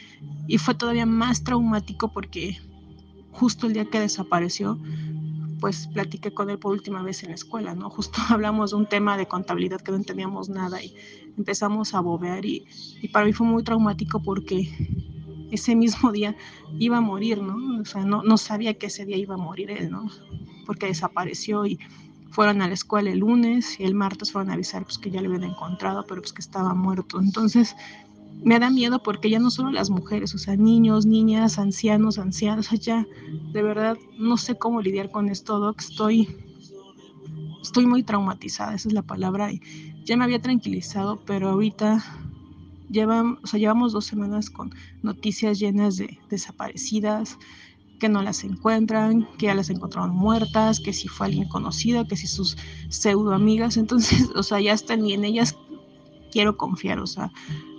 y 0.47 0.59
fue 0.59 0.75
todavía 0.75 1.07
más 1.07 1.43
traumático 1.43 2.13
porque 2.13 2.59
justo 3.33 3.67
el 3.67 3.73
día 3.73 3.85
que 3.87 4.01
desapareció, 4.01 4.79
pues 5.61 5.89
platiqué 5.89 6.33
con 6.33 6.51
él 6.51 6.59
por 6.59 6.73
última 6.73 7.03
vez 7.03 7.23
en 7.23 7.31
la 7.31 7.35
escuela, 7.35 7.75
¿no? 7.75 7.91
Justo 7.91 8.21
hablamos 8.29 8.71
de 8.71 8.77
un 8.77 8.87
tema 8.87 9.17
de 9.17 9.27
contabilidad 9.27 9.81
que 9.81 9.91
no 9.91 9.97
entendíamos 9.97 10.49
nada 10.49 10.83
y 10.83 10.95
empezamos 11.37 11.95
a 11.95 12.01
bobear 12.01 12.45
y, 12.45 12.65
y 13.01 13.09
para 13.09 13.27
mí 13.27 13.33
fue 13.33 13.47
muy 13.47 13.63
traumático 13.63 14.23
porque 14.23 14.69
ese 15.51 15.75
mismo 15.77 16.13
día 16.13 16.37
iba 16.79 16.99
a 16.99 17.01
morir, 17.01 17.43
¿no? 17.43 17.81
O 17.81 17.85
sea, 17.85 18.05
no, 18.05 18.23
no 18.23 18.37
sabía 18.39 18.75
que 18.75 18.87
ese 18.87 19.05
día 19.05 19.17
iba 19.17 19.35
a 19.35 19.39
morir 19.39 19.71
él, 19.71 19.91
¿no? 19.91 20.11
Porque 20.65 20.87
desapareció 20.87 21.67
y 21.67 21.79
fueron 22.31 22.61
a 22.61 22.69
la 22.69 22.75
escuela 22.75 23.11
el 23.11 23.21
lunes 23.21 23.79
y 23.81 23.85
el 23.85 23.95
martes 23.95 24.33
fueron 24.33 24.51
a 24.51 24.55
avisar 24.55 24.85
pues 24.85 24.99
que 24.99 25.11
ya 25.11 25.21
le 25.21 25.29
habían 25.29 25.45
encontrado, 25.45 26.05
pero 26.07 26.21
pues 26.21 26.33
que 26.33 26.43
estaba 26.43 26.75
muerto. 26.75 27.21
Entonces, 27.21 27.75
me 28.43 28.59
da 28.59 28.71
miedo 28.71 29.03
porque 29.03 29.31
ya 29.31 29.39
no 29.39 29.51
solo 29.51 29.71
las 29.71 29.91
mujeres, 29.91 30.35
o 30.35 30.39
sea, 30.39 30.57
niños, 30.57 31.07
niñas, 31.07 31.59
ancianos, 31.59 32.19
ancianos, 32.19 32.69
ya 32.81 33.07
de 33.53 33.63
verdad 33.63 33.97
no 34.19 34.37
sé 34.37 34.59
cómo 34.59 34.83
lidiar 34.83 35.11
con 35.11 35.29
esto, 35.29 35.59
Doc. 35.59 35.81
Estoy, 35.81 36.37
estoy 37.63 37.87
muy 37.87 38.03
traumatizada, 38.03 38.75
esa 38.75 38.89
es 38.89 38.95
la 38.95 39.03
palabra. 39.03 39.51
Ya 40.07 40.17
me 40.17 40.25
había 40.25 40.41
tranquilizado, 40.41 41.21
pero 41.27 41.51
ahorita 41.51 42.03
llevan, 42.89 43.39
o 43.43 43.47
sea, 43.47 43.59
llevamos 43.59 43.93
dos 43.93 44.07
semanas 44.07 44.51
con 44.51 44.73
noticias 45.03 45.59
llenas 45.59 45.97
de 45.97 46.19
desaparecidas, 46.31 47.37
que 47.99 48.09
no 48.09 48.23
las 48.23 48.45
encuentran, 48.45 49.27
que 49.37 49.47
ya 49.47 49.55
las 49.55 49.69
encontraron 49.69 50.15
muertas, 50.15 50.81
que 50.81 50.93
si 50.93 51.09
fue 51.09 51.27
alguien 51.27 51.49
conocido, 51.49 52.07
que 52.07 52.17
si 52.17 52.29
sus 52.29 52.57
pseudo 52.89 53.35
amigas, 53.35 53.77
entonces, 53.77 54.31
o 54.37 54.43
sea, 54.43 54.61
ya 54.61 54.73
están 54.73 55.03
ni 55.03 55.13
en 55.13 55.25
ellas 55.25 55.57
quiero 56.31 56.57
confiar, 56.57 57.01
o 57.01 57.07
sea, 57.07 57.33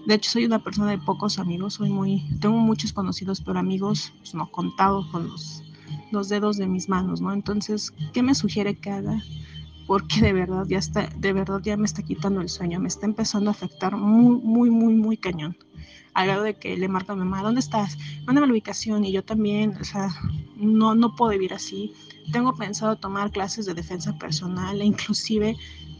de 0.06 0.16
hecho 0.16 0.32
soy 0.32 0.46
una 0.46 0.64
persona 0.64 0.92
de 0.92 0.98
pocos 0.98 1.40
amigos, 1.40 1.76
soy 1.76 1.90
muy, 1.90 2.26
tengo 2.42 2.58
muchos 2.58 2.92
conocidos, 2.92 3.40
pero 3.40 3.60
amigos 3.60 4.12
pues, 4.18 4.34
no 4.34 4.52
contados 4.52 5.08
con 5.12 5.30
los, 5.30 5.64
los 6.12 6.28
dedos 6.28 6.58
de 6.58 6.68
mis 6.68 6.90
manos, 6.90 7.22
¿no? 7.22 7.32
Entonces, 7.32 7.94
¿qué 8.14 8.24
me 8.24 8.36
sugiere 8.36 8.76
que 8.76 8.90
haga? 8.90 9.22
Porque 9.88 10.22
de 10.22 10.34
verdad 10.34 10.66
ya 10.68 10.78
está, 10.78 11.10
de 11.16 11.34
verdad 11.34 11.62
ya 11.64 11.78
me 11.78 11.86
está 11.86 12.04
quitando 12.04 12.42
el 12.42 12.50
sueño, 12.50 12.80
me 12.80 12.90
está 12.90 13.06
empezando 13.06 13.50
a 13.50 13.52
afectar 13.52 13.96
muy, 13.96 14.36
muy, 14.42 14.70
muy, 14.70 14.94
muy 14.94 15.18
cañón 15.18 15.58
al 16.18 16.26
grado 16.26 16.44
de 16.44 16.56
que 16.56 16.76
le 16.76 16.88
marca 16.88 17.14
a 17.14 17.16
mi 17.16 17.20
mamá, 17.24 17.44
¿dónde 17.44 17.60
estás? 17.60 17.96
Mándame 18.26 18.48
la 18.48 18.54
ubicación 18.54 19.06
y 19.06 19.12
yo 19.12 19.24
también, 19.24 19.78
o 19.80 19.84
sea, 19.84 20.10
no, 20.56 20.96
no 20.96 21.16
puedo 21.16 21.32
vivir 21.32 21.54
así. 21.54 21.94
Tengo 22.32 22.56
pensado 22.56 22.96
tomar 22.96 23.30
clases 23.30 23.68
de 23.68 23.76
defensa 23.76 24.18
personal 24.18 24.82
e 24.82 24.86
inclusive 24.86 25.56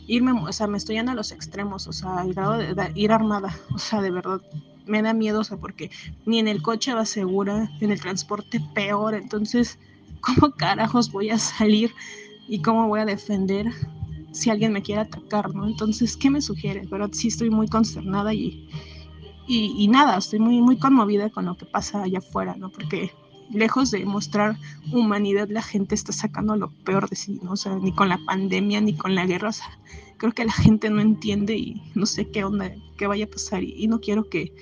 irme, 0.08 0.32
o 0.32 0.52
sea, 0.52 0.66
me 0.66 0.80
estoy 0.80 0.96
yendo 0.96 1.12
a 1.12 1.16
los 1.16 1.32
extremos, 1.32 1.86
o 1.86 1.94
sea, 1.94 2.18
al 2.18 2.34
grado 2.34 2.58
de, 2.58 2.92
ir 2.96 3.12
armada, 3.12 3.56
o 3.76 3.78
sea, 3.78 4.02
de 4.02 4.10
verdad, 4.10 4.42
me 4.88 5.04
da 5.04 5.14
miedo, 5.14 5.42
o 5.42 5.44
sea, 5.44 5.58
porque 5.58 5.92
ni 6.26 6.40
en 6.40 6.48
el 6.48 6.64
coche 6.64 6.96
va 6.96 7.06
segura, 7.06 7.70
en 7.80 7.92
el 7.92 8.02
transporte 8.02 8.60
peor, 8.74 9.14
entonces, 9.14 9.78
¿cómo 10.22 10.52
carajos 10.52 11.12
voy 11.12 11.30
a 11.30 11.38
salir 11.38 11.94
y 12.48 12.62
cómo 12.62 12.88
voy 12.88 13.02
a 13.02 13.06
defender 13.06 13.68
si 14.32 14.50
alguien 14.50 14.74
me 14.74 14.82
quiere 14.82 15.02
atacar, 15.02 15.54
¿no? 15.54 15.68
Entonces, 15.68 16.16
¿qué 16.16 16.30
me 16.30 16.42
sugiere? 16.42 16.84
Pero 16.90 17.10
sí 17.12 17.30
estoy 17.30 17.50
muy 17.50 17.68
consternada 17.68 18.34
y, 18.34 18.70
y, 19.48 19.74
y 19.78 19.88
nada, 19.88 20.18
estoy 20.18 20.40
muy, 20.40 20.62
muy 20.62 20.78
conmovida 20.78 21.30
con 21.30 21.46
lo 21.46 21.58
que 21.58 21.66
pasa 21.66 22.04
allá 22.04 22.20
afuera, 22.20 22.56
¿no? 22.56 22.70
Porque 22.70 23.12
lejos 23.52 23.92
de 23.92 24.06
mostrar 24.06 24.58
humanidad, 24.92 25.48
la 25.50 25.62
gente 25.62 25.96
está 25.96 26.12
sacando 26.12 26.56
lo 26.56 26.72
peor 26.84 27.10
de 27.10 27.16
sí, 27.16 27.40
¿no? 27.42 27.54
O 27.54 27.58
sea, 27.58 27.76
ni 27.76 27.94
con 27.94 28.10
la 28.10 28.20
pandemia, 28.26 28.82
ni 28.82 28.96
con 28.96 29.16
la 29.16 29.26
guerra, 29.26 29.50
o 29.50 29.54
sea, 29.54 29.80
creo 30.18 30.34
que 30.34 30.46
la 30.46 30.54
gente 30.54 30.90
no 30.90 31.02
entiende 31.02 31.56
y 31.56 31.82
no 31.96 32.06
sé 32.06 32.30
qué 32.30 32.44
onda, 32.44 32.72
qué 32.98 33.08
vaya 33.08 33.26
a 33.26 33.30
pasar 33.30 33.64
y, 33.64 33.88
no 33.88 34.00
quiero 34.00 34.30
que 34.30 34.54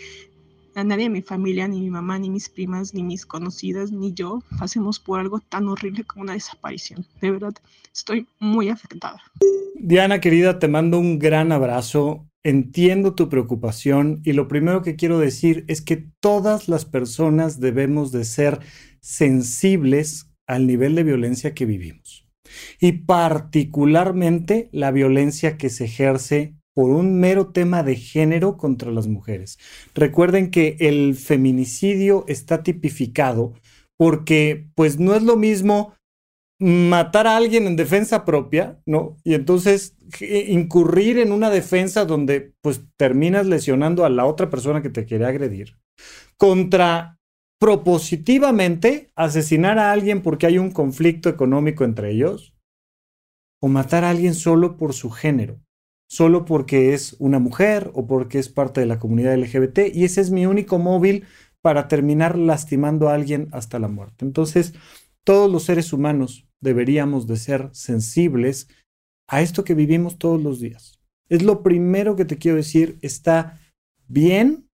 a 0.76 0.84
nadie 0.84 1.06
de 1.06 1.10
mi 1.10 1.22
familia, 1.22 1.68
ni 1.68 1.82
mi 1.82 1.90
mamá, 1.90 2.20
ni 2.20 2.30
mis 2.30 2.50
primas, 2.50 2.94
ni 2.94 3.04
mis 3.04 3.26
conocidas, 3.26 3.92
ni 3.92 4.14
yo 4.14 4.44
pasemos 4.60 5.00
por 5.00 5.20
algo 5.20 5.40
tan 5.40 5.68
horrible 5.68 6.04
como 6.04 6.24
una 6.24 6.34
desaparición. 6.34 7.06
De 7.22 7.32
verdad, 7.32 7.54
estoy 7.94 8.28
muy 8.40 8.70
afectada. 8.70 9.22
Diana, 9.76 10.20
querida, 10.20 10.60
te 10.60 10.68
mando 10.68 11.00
un 11.00 11.18
gran 11.18 11.52
abrazo. 11.52 12.28
Entiendo 12.44 13.16
tu 13.16 13.28
preocupación 13.28 14.22
y 14.24 14.34
lo 14.34 14.48
primero 14.48 14.84
que 14.84 14.96
quiero 14.96 15.18
decir 15.18 15.66
es 15.68 15.82
que 15.82 16.06
todas 16.20 16.70
las 16.70 16.86
personas 16.86 17.60
debemos 17.60 18.12
de 18.12 18.24
ser 18.24 18.60
sensibles 19.02 20.30
al 20.46 20.68
nivel 20.68 20.94
de 20.94 21.04
violencia 21.04 21.56
que 21.56 21.66
vivimos 21.66 22.26
y 22.80 22.92
particularmente 22.92 24.70
la 24.72 24.92
violencia 24.92 25.58
que 25.58 25.70
se 25.70 25.86
ejerce 25.86 26.54
por 26.76 26.92
un 26.92 27.20
mero 27.20 27.48
tema 27.48 27.84
de 27.84 27.96
género 27.96 28.58
contra 28.58 28.92
las 28.92 29.08
mujeres. 29.08 29.58
Recuerden 29.96 30.52
que 30.52 30.76
el 30.80 31.16
feminicidio 31.16 32.26
está 32.28 32.64
tipificado 32.64 33.54
porque 33.98 34.68
pues 34.76 35.00
no 35.00 35.16
es 35.16 35.24
lo 35.24 35.38
mismo 35.38 35.96
matar 36.60 37.28
a 37.28 37.38
alguien 37.38 37.66
en 37.66 37.76
defensa 37.76 38.26
propia, 38.26 38.82
¿no? 38.86 39.18
Y 39.24 39.34
entonces 39.34 39.98
incurrir 40.22 41.18
en 41.18 41.32
una 41.32 41.50
defensa 41.50 42.06
donde 42.06 42.54
pues 42.62 42.82
terminas 42.98 43.46
lesionando 43.48 44.06
a 44.06 44.10
la 44.10 44.26
otra 44.26 44.50
persona 44.50 44.82
que 44.82 44.90
te 44.90 45.06
quiere 45.06 45.26
agredir, 45.26 45.78
contra 46.38 47.18
propositivamente 47.60 49.12
asesinar 49.16 49.80
a 49.80 49.92
alguien 49.92 50.22
porque 50.22 50.46
hay 50.46 50.58
un 50.58 50.72
conflicto 50.72 51.30
económico 51.30 51.84
entre 51.84 52.12
ellos, 52.12 52.54
o 53.62 53.68
matar 53.68 54.04
a 54.04 54.10
alguien 54.10 54.34
solo 54.34 54.78
por 54.78 54.94
su 54.94 55.10
género, 55.10 55.62
solo 56.08 56.46
porque 56.46 56.94
es 56.94 57.15
una 57.20 57.39
mujer 57.39 57.91
o 57.94 58.08
porque 58.08 58.39
es 58.39 58.50
parte 58.50 58.82
de 58.82 58.88
la 58.88 59.00
comunidad 59.00 59.38
LGBT, 59.38 59.80
y 59.94 60.06
ese 60.06 60.22
es 60.22 60.32
mi 60.32 60.46
único 60.46 60.80
móvil 60.80 61.26
para 61.62 61.88
terminar 61.88 62.38
lastimando 62.38 63.10
a 63.10 63.15
alguien 63.15 63.48
hasta 63.52 63.80
la 63.80 63.88
muerte. 63.88 64.24
Entonces, 64.24 64.74
todos 65.24 65.52
los 65.52 65.63
seres 65.63 65.94
humanos 65.94 66.48
deberíamos 66.62 67.28
de 67.28 67.38
ser 67.38 67.70
sensibles 67.74 68.68
a 69.28 69.41
esto 69.41 69.63
que 69.63 69.74
vivimos 69.74 70.18
todos 70.20 70.41
los 70.41 70.60
días. 70.60 71.00
Es 71.30 71.41
lo 71.41 71.63
primero 71.63 72.15
que 72.15 72.26
te 72.26 72.38
quiero 72.38 72.58
decir, 72.58 73.00
está 73.02 73.60
bien 74.08 74.70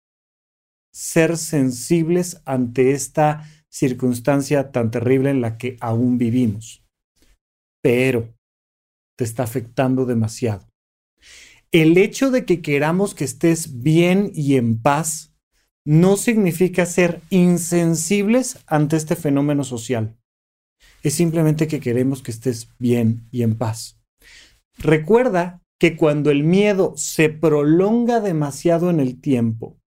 ser 0.94 1.38
sensibles 1.38 2.42
ante 2.46 2.92
esta 2.92 3.48
circunstancia 3.70 4.72
tan 4.72 4.92
terrible 4.92 5.30
en 5.30 5.40
la 5.40 5.58
que 5.58 5.78
aún 5.80 6.18
vivimos, 6.18 6.84
pero 7.82 8.34
te 9.18 9.24
está 9.24 9.44
afectando 9.44 10.06
demasiado. 10.06 10.71
El 11.74 11.98
hecho 11.98 12.32
de 12.32 12.44
que 12.44 12.62
queramos 12.62 13.16
que 13.16 13.24
estés 13.24 13.82
bien 13.82 14.30
y 14.36 14.58
en 14.58 14.82
paz 14.82 15.34
no 15.86 16.18
significa 16.18 16.86
ser 16.86 17.22
insensibles 17.30 18.60
ante 18.68 18.98
este 18.98 19.16
fenómeno 19.16 19.64
social. 19.64 20.18
Es 21.02 21.14
simplemente 21.14 21.68
que 21.68 21.80
queremos 21.80 22.22
que 22.22 22.32
estés 22.32 22.68
bien 22.78 23.26
y 23.32 23.44
en 23.44 23.58
paz. 23.58 24.02
Recuerda 24.80 25.62
que 25.80 25.96
cuando 25.96 26.30
el 26.30 26.44
miedo 26.44 26.94
se 26.98 27.30
prolonga 27.30 28.20
demasiado 28.20 28.90
en 28.90 29.00
el 29.00 29.22
tiempo 29.22 29.78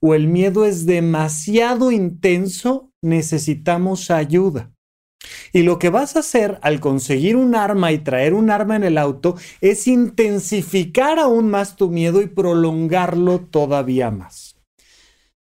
o 0.00 0.14
el 0.14 0.28
miedo 0.28 0.64
es 0.64 0.86
demasiado 0.86 1.92
intenso, 1.92 2.92
necesitamos 3.02 4.10
ayuda. 4.10 4.72
Y 5.56 5.62
lo 5.62 5.78
que 5.78 5.88
vas 5.88 6.16
a 6.16 6.18
hacer 6.18 6.58
al 6.60 6.80
conseguir 6.80 7.34
un 7.34 7.54
arma 7.54 7.90
y 7.90 7.96
traer 7.96 8.34
un 8.34 8.50
arma 8.50 8.76
en 8.76 8.84
el 8.84 8.98
auto 8.98 9.36
es 9.62 9.88
intensificar 9.88 11.18
aún 11.18 11.48
más 11.48 11.76
tu 11.76 11.88
miedo 11.88 12.20
y 12.20 12.26
prolongarlo 12.26 13.40
todavía 13.40 14.10
más. 14.10 14.60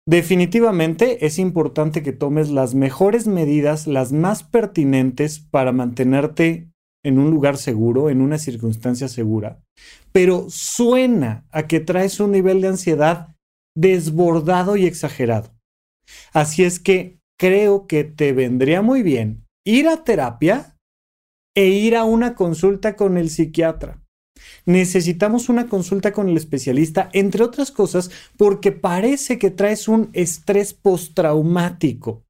Definitivamente 0.07 1.27
es 1.27 1.41
importante 1.41 2.05
que 2.05 2.13
tomes 2.13 2.51
las 2.51 2.77
mejores 2.77 3.27
medidas, 3.27 3.89
las 3.89 4.13
más 4.13 4.45
pertinentes 4.45 5.41
para 5.41 5.73
mantenerte 5.73 6.71
en 7.05 7.19
un 7.19 7.33
lugar 7.33 7.57
seguro, 7.57 8.09
en 8.09 8.21
una 8.21 8.39
circunstancia 8.39 9.09
segura, 9.09 9.65
pero 10.13 10.47
suena 10.49 11.45
a 11.51 11.67
que 11.67 11.81
traes 11.81 12.21
un 12.21 12.31
nivel 12.31 12.61
de 12.61 12.69
ansiedad 12.69 13.35
desbordado 13.77 14.77
y 14.77 14.87
exagerado. 14.87 15.51
Así 16.33 16.63
es 16.63 16.79
que 16.79 17.19
creo 17.37 17.89
que 17.89 18.05
te 18.05 18.33
vendría 18.33 18.81
muy 18.81 19.03
bien 19.03 19.44
ir 19.65 19.89
a 19.89 20.05
terapia 20.05 20.77
e 21.55 21.69
ir 21.69 21.97
a 21.97 22.05
una 22.05 22.35
consulta 22.35 22.97
con 22.97 23.17
el 23.17 23.31
psiquiatra. 23.31 24.01
Necesitamos 24.67 25.49
una 25.49 25.69
consulta 25.69 26.13
con 26.13 26.29
el 26.29 26.37
especialista, 26.37 27.09
entre 27.13 27.45
otras 27.45 27.71
cosas, 27.71 28.11
porque 28.37 28.73
parece 28.73 29.39
que 29.39 29.51
traes 29.51 29.89
un 29.89 30.11
estrés 30.13 30.75
postraumático. 30.75 32.25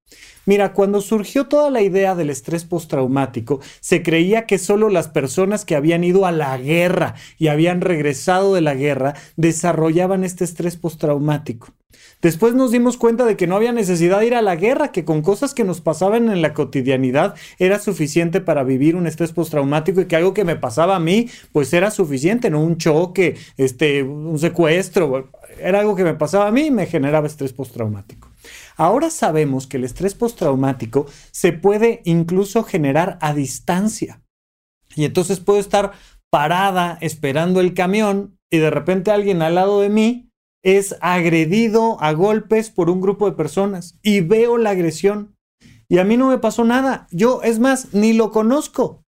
Mira, 0.46 0.74
cuando 0.74 1.00
surgió 1.00 1.46
toda 1.46 1.70
la 1.70 1.80
idea 1.80 2.14
del 2.14 2.30
estrés 2.30 2.64
postraumático, 2.64 3.60
se 3.80 4.02
creía 4.02 4.46
que 4.46 4.58
solo 4.58 4.90
las 4.90 5.08
personas 5.08 5.64
que 5.64 5.74
habían 5.74 6.04
ido 6.04 6.26
a 6.26 6.32
la 6.32 6.56
guerra 6.58 7.14
y 7.38 7.48
habían 7.48 7.80
regresado 7.80 8.54
de 8.54 8.60
la 8.60 8.74
guerra 8.74 9.14
desarrollaban 9.36 10.22
este 10.22 10.44
estrés 10.44 10.76
postraumático. 10.76 11.74
Después 12.22 12.54
nos 12.54 12.72
dimos 12.72 12.96
cuenta 12.96 13.24
de 13.24 13.36
que 13.36 13.46
no 13.46 13.56
había 13.56 13.72
necesidad 13.72 14.20
de 14.20 14.26
ir 14.26 14.34
a 14.34 14.42
la 14.42 14.56
guerra, 14.56 14.92
que 14.92 15.04
con 15.04 15.22
cosas 15.22 15.52
que 15.52 15.64
nos 15.64 15.80
pasaban 15.80 16.30
en 16.30 16.42
la 16.42 16.54
cotidianidad 16.54 17.34
era 17.58 17.78
suficiente 17.78 18.40
para 18.40 18.64
vivir 18.64 18.96
un 18.96 19.06
estrés 19.06 19.32
postraumático 19.32 20.00
y 20.00 20.06
que 20.06 20.16
algo 20.16 20.32
que 20.34 20.44
me 20.44 20.56
pasaba 20.56 20.96
a 20.96 21.00
mí, 21.00 21.28
pues 21.52 21.72
era 21.72 21.90
suficiente, 21.90 22.50
no 22.50 22.62
un 22.62 22.78
choque, 22.78 23.36
este, 23.56 24.02
un 24.02 24.38
secuestro, 24.38 25.30
era 25.60 25.80
algo 25.80 25.94
que 25.94 26.04
me 26.04 26.14
pasaba 26.14 26.48
a 26.48 26.52
mí 26.52 26.66
y 26.66 26.70
me 26.70 26.86
generaba 26.86 27.26
estrés 27.26 27.52
postraumático. 27.52 28.30
Ahora 28.76 29.10
sabemos 29.10 29.66
que 29.66 29.76
el 29.76 29.84
estrés 29.84 30.14
postraumático 30.14 31.06
se 31.30 31.52
puede 31.52 32.00
incluso 32.04 32.64
generar 32.64 33.18
a 33.20 33.34
distancia. 33.34 34.22
Y 34.96 35.04
entonces 35.04 35.40
puedo 35.40 35.60
estar 35.60 35.92
parada 36.30 36.98
esperando 37.00 37.60
el 37.60 37.74
camión 37.74 38.38
y 38.50 38.58
de 38.58 38.70
repente 38.70 39.10
alguien 39.10 39.42
al 39.42 39.54
lado 39.56 39.80
de 39.80 39.88
mí 39.88 40.30
es 40.64 40.96
agredido 41.00 42.02
a 42.02 42.12
golpes 42.12 42.70
por 42.70 42.90
un 42.90 43.00
grupo 43.00 43.30
de 43.30 43.36
personas 43.36 43.98
y 44.02 44.20
veo 44.20 44.58
la 44.58 44.70
agresión. 44.70 45.36
Y 45.88 45.98
a 45.98 46.04
mí 46.04 46.16
no 46.16 46.28
me 46.28 46.38
pasó 46.38 46.64
nada. 46.64 47.06
Yo, 47.12 47.42
es 47.42 47.60
más, 47.60 47.92
ni 47.92 48.14
lo 48.14 48.32
conozco. 48.32 49.04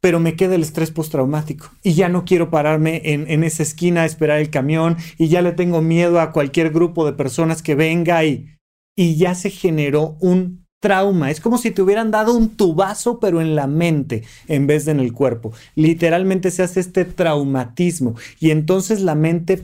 Pero 0.00 0.20
me 0.20 0.36
queda 0.36 0.54
el 0.54 0.62
estrés 0.62 0.90
postraumático 0.90 1.70
y 1.82 1.92
ya 1.92 2.08
no 2.08 2.24
quiero 2.24 2.48
pararme 2.48 3.02
en, 3.04 3.30
en, 3.30 3.44
esa 3.44 3.62
esquina 3.62 4.02
a 4.02 4.06
esperar 4.06 4.38
el 4.38 4.48
camión 4.48 4.96
y 5.18 5.28
ya 5.28 5.42
le 5.42 5.52
tengo 5.52 5.82
miedo 5.82 6.20
a 6.20 6.32
cualquier 6.32 6.70
grupo 6.70 7.04
de 7.04 7.12
personas 7.12 7.60
que 7.60 7.74
venga 7.74 8.24
y, 8.24 8.48
y 8.96 9.16
ya 9.16 9.34
se 9.34 9.50
generó 9.50 10.16
un 10.20 10.64
trauma. 10.80 11.30
Es 11.30 11.40
como 11.40 11.58
si 11.58 11.70
te 11.70 11.82
hubieran 11.82 12.10
dado 12.10 12.34
un 12.34 12.56
tubazo, 12.56 13.20
pero 13.20 13.42
en 13.42 13.54
la 13.54 13.66
mente 13.66 14.24
en 14.48 14.66
vez 14.66 14.86
de 14.86 14.92
en 14.92 15.00
el 15.00 15.12
cuerpo. 15.12 15.52
Literalmente 15.74 16.50
se 16.50 16.62
hace 16.62 16.80
este 16.80 17.04
traumatismo 17.04 18.14
y 18.40 18.50
entonces 18.50 19.02
la 19.02 19.14
mente. 19.14 19.62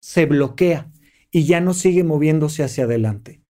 Se 0.00 0.26
bloquea 0.26 0.90
y 1.30 1.44
ya 1.44 1.60
no 1.60 1.74
sigue 1.74 2.04
moviéndose 2.04 2.64
hacia 2.64 2.84
adelante. 2.84 3.42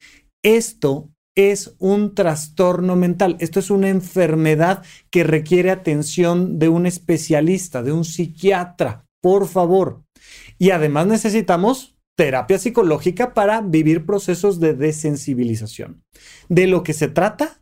Esto 0.43 1.11
es 1.35 1.75
un 1.79 2.15
trastorno 2.15 2.97
mental. 2.97 3.37
Esto 3.41 3.61
es 3.61 3.71
una 3.71 3.89
enfermedad 3.89 4.85
que 5.11 5.25
requiere 5.25 5.71
atención 5.71 6.59
de 6.59 6.69
un 6.69 6.87
especialista, 6.87 7.83
de 7.83 7.93
un 7.93 8.05
psiquiatra, 8.05 9.07
por 9.23 9.47
favor. 9.47 10.03
Y 10.59 10.71
además 10.71 11.07
necesitamos 11.07 11.97
terapia 12.17 12.59
psicológica 12.59 13.33
para 13.33 13.63
vivir 13.63 14.05
procesos 14.05 14.61
de 14.61 14.75
desensibilización. 14.75 16.03
De 16.49 16.67
lo 16.67 16.83
que 16.83 16.93
se 16.93 17.09
trata 17.09 17.60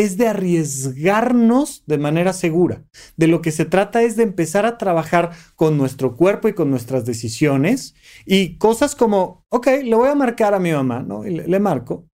es 0.00 0.16
de 0.16 0.28
arriesgarnos 0.28 1.84
de 1.86 1.98
manera 1.98 2.32
segura. 2.32 2.84
De 3.16 3.26
lo 3.26 3.42
que 3.42 3.52
se 3.52 3.64
trata 3.64 4.02
es 4.02 4.16
de 4.16 4.22
empezar 4.22 4.64
a 4.64 4.78
trabajar 4.78 5.32
con 5.56 5.76
nuestro 5.76 6.16
cuerpo 6.16 6.48
y 6.48 6.54
con 6.54 6.70
nuestras 6.70 7.04
decisiones 7.04 7.94
y 8.24 8.56
cosas 8.56 8.94
como, 8.94 9.44
ok, 9.50 9.66
le 9.84 9.94
voy 9.94 10.08
a 10.08 10.14
marcar 10.14 10.54
a 10.54 10.58
mi 10.58 10.72
mamá, 10.72 11.00
¿no? 11.02 11.22
Le, 11.24 11.60
marco. 11.60 12.08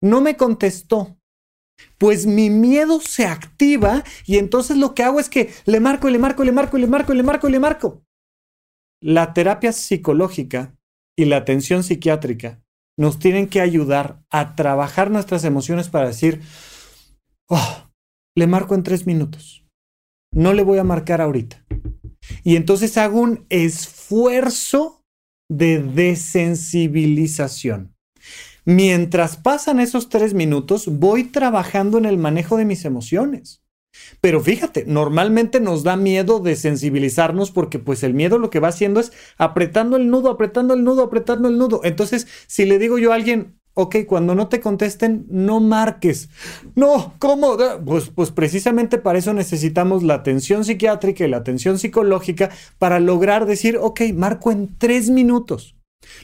No 0.00 0.20
me 0.20 0.36
contestó. 0.36 1.16
Pues 1.98 2.26
mi 2.26 2.48
miedo 2.48 3.00
se 3.00 3.26
activa 3.26 4.04
y 4.24 4.36
entonces 4.38 4.76
lo 4.76 4.94
que 4.94 5.02
hago 5.02 5.18
es 5.18 5.28
que 5.28 5.50
le 5.64 5.80
marco 5.80 6.08
le 6.10 6.18
marco 6.18 6.44
le 6.44 6.52
marco 6.52 6.78
le 6.78 6.86
marco 6.86 7.12
le 7.12 7.22
marco 7.22 7.48
le 7.48 7.58
marco. 7.58 8.04
La 9.00 9.32
terapia 9.32 9.72
psicológica 9.72 10.76
y 11.16 11.24
la 11.24 11.38
atención 11.38 11.82
psiquiátrica 11.82 12.62
nos 12.96 13.18
tienen 13.18 13.48
que 13.48 13.60
ayudar 13.60 14.22
a 14.30 14.54
trabajar 14.54 15.10
nuestras 15.10 15.44
emociones 15.44 15.88
para 15.88 16.06
decir, 16.06 16.42
oh, 17.52 17.90
le 18.36 18.46
marco 18.46 18.74
en 18.74 18.82
tres 18.82 19.06
minutos, 19.06 19.66
no 20.32 20.54
le 20.54 20.62
voy 20.62 20.78
a 20.78 20.84
marcar 20.84 21.20
ahorita. 21.20 21.66
Y 22.44 22.56
entonces 22.56 22.96
hago 22.96 23.20
un 23.20 23.46
esfuerzo 23.50 25.02
de 25.50 25.82
desensibilización. 25.82 27.94
Mientras 28.64 29.36
pasan 29.36 29.80
esos 29.80 30.08
tres 30.08 30.34
minutos, 30.34 30.86
voy 30.86 31.24
trabajando 31.24 31.98
en 31.98 32.04
el 32.04 32.16
manejo 32.16 32.56
de 32.56 32.64
mis 32.64 32.84
emociones. 32.84 33.60
Pero 34.20 34.40
fíjate, 34.40 34.84
normalmente 34.86 35.60
nos 35.60 35.82
da 35.82 35.96
miedo 35.96 36.38
de 36.38 36.56
sensibilizarnos 36.56 37.50
porque 37.50 37.78
pues 37.78 38.02
el 38.02 38.14
miedo 38.14 38.38
lo 38.38 38.48
que 38.48 38.60
va 38.60 38.68
haciendo 38.68 39.00
es 39.00 39.12
apretando 39.36 39.96
el 39.96 40.08
nudo, 40.08 40.30
apretando 40.30 40.74
el 40.74 40.84
nudo, 40.84 41.02
apretando 41.02 41.48
el 41.48 41.58
nudo. 41.58 41.80
Entonces, 41.84 42.26
si 42.46 42.64
le 42.64 42.78
digo 42.78 42.98
yo 42.98 43.12
a 43.12 43.16
alguien, 43.16 43.60
ok, 43.74 43.96
cuando 44.06 44.34
no 44.34 44.48
te 44.48 44.60
contesten, 44.60 45.26
no 45.28 45.60
marques. 45.60 46.28
No, 46.74 47.14
¿cómo? 47.18 47.56
Pues, 47.84 48.10
pues 48.10 48.30
precisamente 48.30 48.98
para 48.98 49.18
eso 49.18 49.32
necesitamos 49.32 50.02
la 50.02 50.14
atención 50.14 50.64
psiquiátrica 50.64 51.24
y 51.24 51.28
la 51.28 51.38
atención 51.38 51.78
psicológica 51.78 52.50
para 52.78 53.00
lograr 53.00 53.46
decir, 53.46 53.78
ok, 53.78 54.00
marco 54.14 54.52
en 54.52 54.76
tres 54.78 55.10
minutos. 55.10 55.76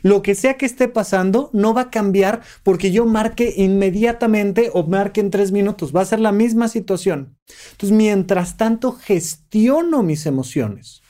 Lo 0.03 0.23
que 0.23 0.35
sea 0.35 0.55
que 0.55 0.67
esté 0.67 0.89
pasando 0.89 1.51
no 1.53 1.73
va 1.73 1.83
a 1.83 1.91
cambiar 1.91 2.43
porque 2.63 2.91
yo 2.91 3.07
marque 3.07 3.55
inmediatamente 3.57 4.71
o 4.75 4.85
marque 4.85 5.21
en 5.21 5.31
tres 5.31 5.53
minutos. 5.53 5.95
Va 5.95 6.03
a 6.03 6.07
ser 6.07 6.21
la 6.21 6.33
misma 6.33 6.69
situación. 6.69 7.37
Entonces, 7.73 7.97
mientras 7.97 8.57
tanto, 8.57 8.93
gestiono 8.93 10.03
mis 10.03 10.27
emociones 10.27 11.03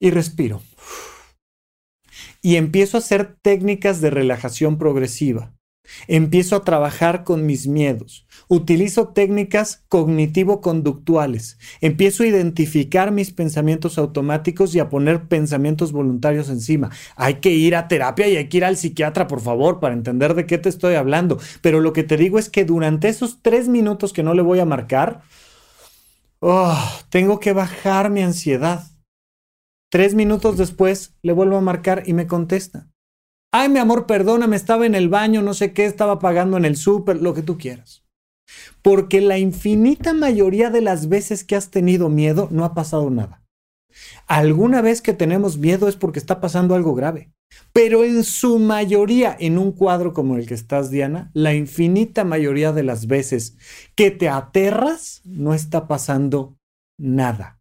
y 0.00 0.10
respiro. 0.10 0.60
Y 2.42 2.56
empiezo 2.56 2.96
a 2.96 3.00
hacer 3.00 3.36
técnicas 3.42 4.00
de 4.00 4.10
relajación 4.10 4.78
progresiva. 4.78 5.54
Empiezo 6.06 6.56
a 6.56 6.64
trabajar 6.64 7.24
con 7.24 7.46
mis 7.46 7.66
miedos. 7.66 8.26
Utilizo 8.48 9.08
técnicas 9.08 9.84
cognitivo-conductuales. 9.88 11.58
Empiezo 11.80 12.22
a 12.22 12.26
identificar 12.26 13.10
mis 13.10 13.30
pensamientos 13.32 13.98
automáticos 13.98 14.74
y 14.74 14.80
a 14.80 14.88
poner 14.88 15.28
pensamientos 15.28 15.92
voluntarios 15.92 16.48
encima. 16.50 16.90
Hay 17.16 17.36
que 17.36 17.50
ir 17.50 17.74
a 17.74 17.88
terapia 17.88 18.28
y 18.28 18.36
hay 18.36 18.48
que 18.48 18.58
ir 18.58 18.64
al 18.64 18.76
psiquiatra, 18.76 19.26
por 19.26 19.40
favor, 19.40 19.80
para 19.80 19.94
entender 19.94 20.34
de 20.34 20.46
qué 20.46 20.58
te 20.58 20.68
estoy 20.68 20.94
hablando. 20.94 21.38
Pero 21.62 21.80
lo 21.80 21.92
que 21.92 22.04
te 22.04 22.16
digo 22.16 22.38
es 22.38 22.48
que 22.48 22.64
durante 22.64 23.08
esos 23.08 23.40
tres 23.42 23.68
minutos 23.68 24.12
que 24.12 24.22
no 24.22 24.34
le 24.34 24.42
voy 24.42 24.60
a 24.60 24.64
marcar, 24.64 25.22
oh, 26.40 26.78
tengo 27.10 27.40
que 27.40 27.52
bajar 27.52 28.10
mi 28.10 28.22
ansiedad. 28.22 28.84
Tres 29.90 30.14
minutos 30.14 30.58
después 30.58 31.14
le 31.22 31.32
vuelvo 31.32 31.56
a 31.56 31.62
marcar 31.62 32.02
y 32.06 32.12
me 32.12 32.26
contesta. 32.26 32.88
Ay, 33.52 33.70
mi 33.70 33.78
amor, 33.78 34.06
perdóname, 34.06 34.56
estaba 34.56 34.84
en 34.84 34.94
el 34.94 35.08
baño, 35.08 35.40
no 35.40 35.54
sé 35.54 35.72
qué, 35.72 35.86
estaba 35.86 36.18
pagando 36.18 36.58
en 36.58 36.66
el 36.66 36.76
súper, 36.76 37.22
lo 37.22 37.32
que 37.32 37.42
tú 37.42 37.56
quieras. 37.56 38.04
Porque 38.82 39.22
la 39.22 39.38
infinita 39.38 40.12
mayoría 40.12 40.68
de 40.68 40.82
las 40.82 41.08
veces 41.08 41.44
que 41.44 41.56
has 41.56 41.70
tenido 41.70 42.10
miedo 42.10 42.48
no 42.50 42.64
ha 42.66 42.74
pasado 42.74 43.08
nada. 43.08 43.42
Alguna 44.26 44.82
vez 44.82 45.00
que 45.00 45.14
tenemos 45.14 45.56
miedo 45.56 45.88
es 45.88 45.96
porque 45.96 46.18
está 46.18 46.40
pasando 46.40 46.74
algo 46.74 46.94
grave. 46.94 47.32
Pero 47.72 48.04
en 48.04 48.24
su 48.24 48.58
mayoría, 48.58 49.34
en 49.38 49.56
un 49.56 49.72
cuadro 49.72 50.12
como 50.12 50.36
el 50.36 50.46
que 50.46 50.54
estás, 50.54 50.90
Diana, 50.90 51.30
la 51.32 51.54
infinita 51.54 52.24
mayoría 52.24 52.72
de 52.72 52.82
las 52.82 53.06
veces 53.06 53.56
que 53.94 54.10
te 54.10 54.28
aterras, 54.28 55.22
no 55.24 55.54
está 55.54 55.88
pasando 55.88 56.58
nada. 56.98 57.57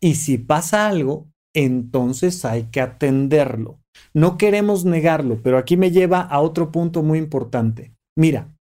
Y 0.00 0.16
si 0.16 0.38
pasa 0.38 0.86
algo, 0.86 1.28
entonces 1.54 2.44
hay 2.44 2.64
que 2.64 2.80
atenderlo. 2.80 3.80
No 4.14 4.38
queremos 4.38 4.84
negarlo, 4.84 5.40
pero 5.42 5.58
aquí 5.58 5.76
me 5.76 5.90
lleva 5.90 6.20
a 6.20 6.40
otro 6.40 6.72
punto 6.72 7.02
muy 7.02 7.18
importante. 7.18 7.92
Mira, 8.16 8.54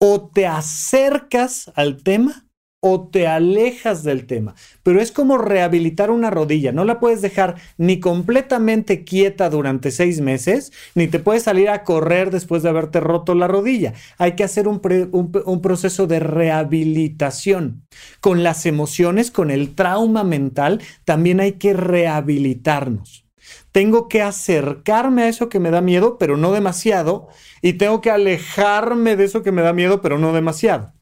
o 0.00 0.30
te 0.32 0.46
acercas 0.46 1.72
al 1.74 2.02
tema 2.02 2.43
o 2.86 3.08
te 3.08 3.26
alejas 3.26 4.02
del 4.02 4.26
tema, 4.26 4.54
pero 4.82 5.00
es 5.00 5.10
como 5.10 5.38
rehabilitar 5.38 6.10
una 6.10 6.28
rodilla, 6.28 6.70
no 6.70 6.84
la 6.84 7.00
puedes 7.00 7.22
dejar 7.22 7.54
ni 7.78 7.98
completamente 7.98 9.04
quieta 9.04 9.48
durante 9.48 9.90
seis 9.90 10.20
meses, 10.20 10.70
ni 10.94 11.06
te 11.06 11.18
puedes 11.18 11.44
salir 11.44 11.70
a 11.70 11.82
correr 11.82 12.30
después 12.30 12.62
de 12.62 12.68
haberte 12.68 13.00
roto 13.00 13.34
la 13.34 13.48
rodilla. 13.48 13.94
Hay 14.18 14.32
que 14.32 14.44
hacer 14.44 14.68
un, 14.68 14.82
un 15.46 15.62
proceso 15.62 16.06
de 16.06 16.20
rehabilitación. 16.20 17.86
Con 18.20 18.42
las 18.42 18.66
emociones, 18.66 19.30
con 19.30 19.50
el 19.50 19.74
trauma 19.74 20.22
mental, 20.22 20.82
también 21.06 21.40
hay 21.40 21.52
que 21.52 21.72
rehabilitarnos 21.72 23.24
tengo 23.72 24.08
que 24.08 24.22
acercarme 24.22 25.24
a 25.24 25.28
eso 25.28 25.48
que 25.48 25.58
me 25.58 25.70
da 25.70 25.80
miedo, 25.80 26.16
pero 26.16 26.36
no 26.36 26.52
demasiado, 26.52 27.28
y 27.60 27.72
tengo 27.74 28.00
que 28.00 28.10
alejarme 28.10 29.16
de 29.16 29.24
eso 29.24 29.42
que 29.42 29.52
me 29.52 29.62
da 29.62 29.72
miedo, 29.72 30.00
pero 30.00 30.16
no 30.16 30.32
demasiado. 30.32 30.92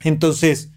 Entonces, 0.00 0.72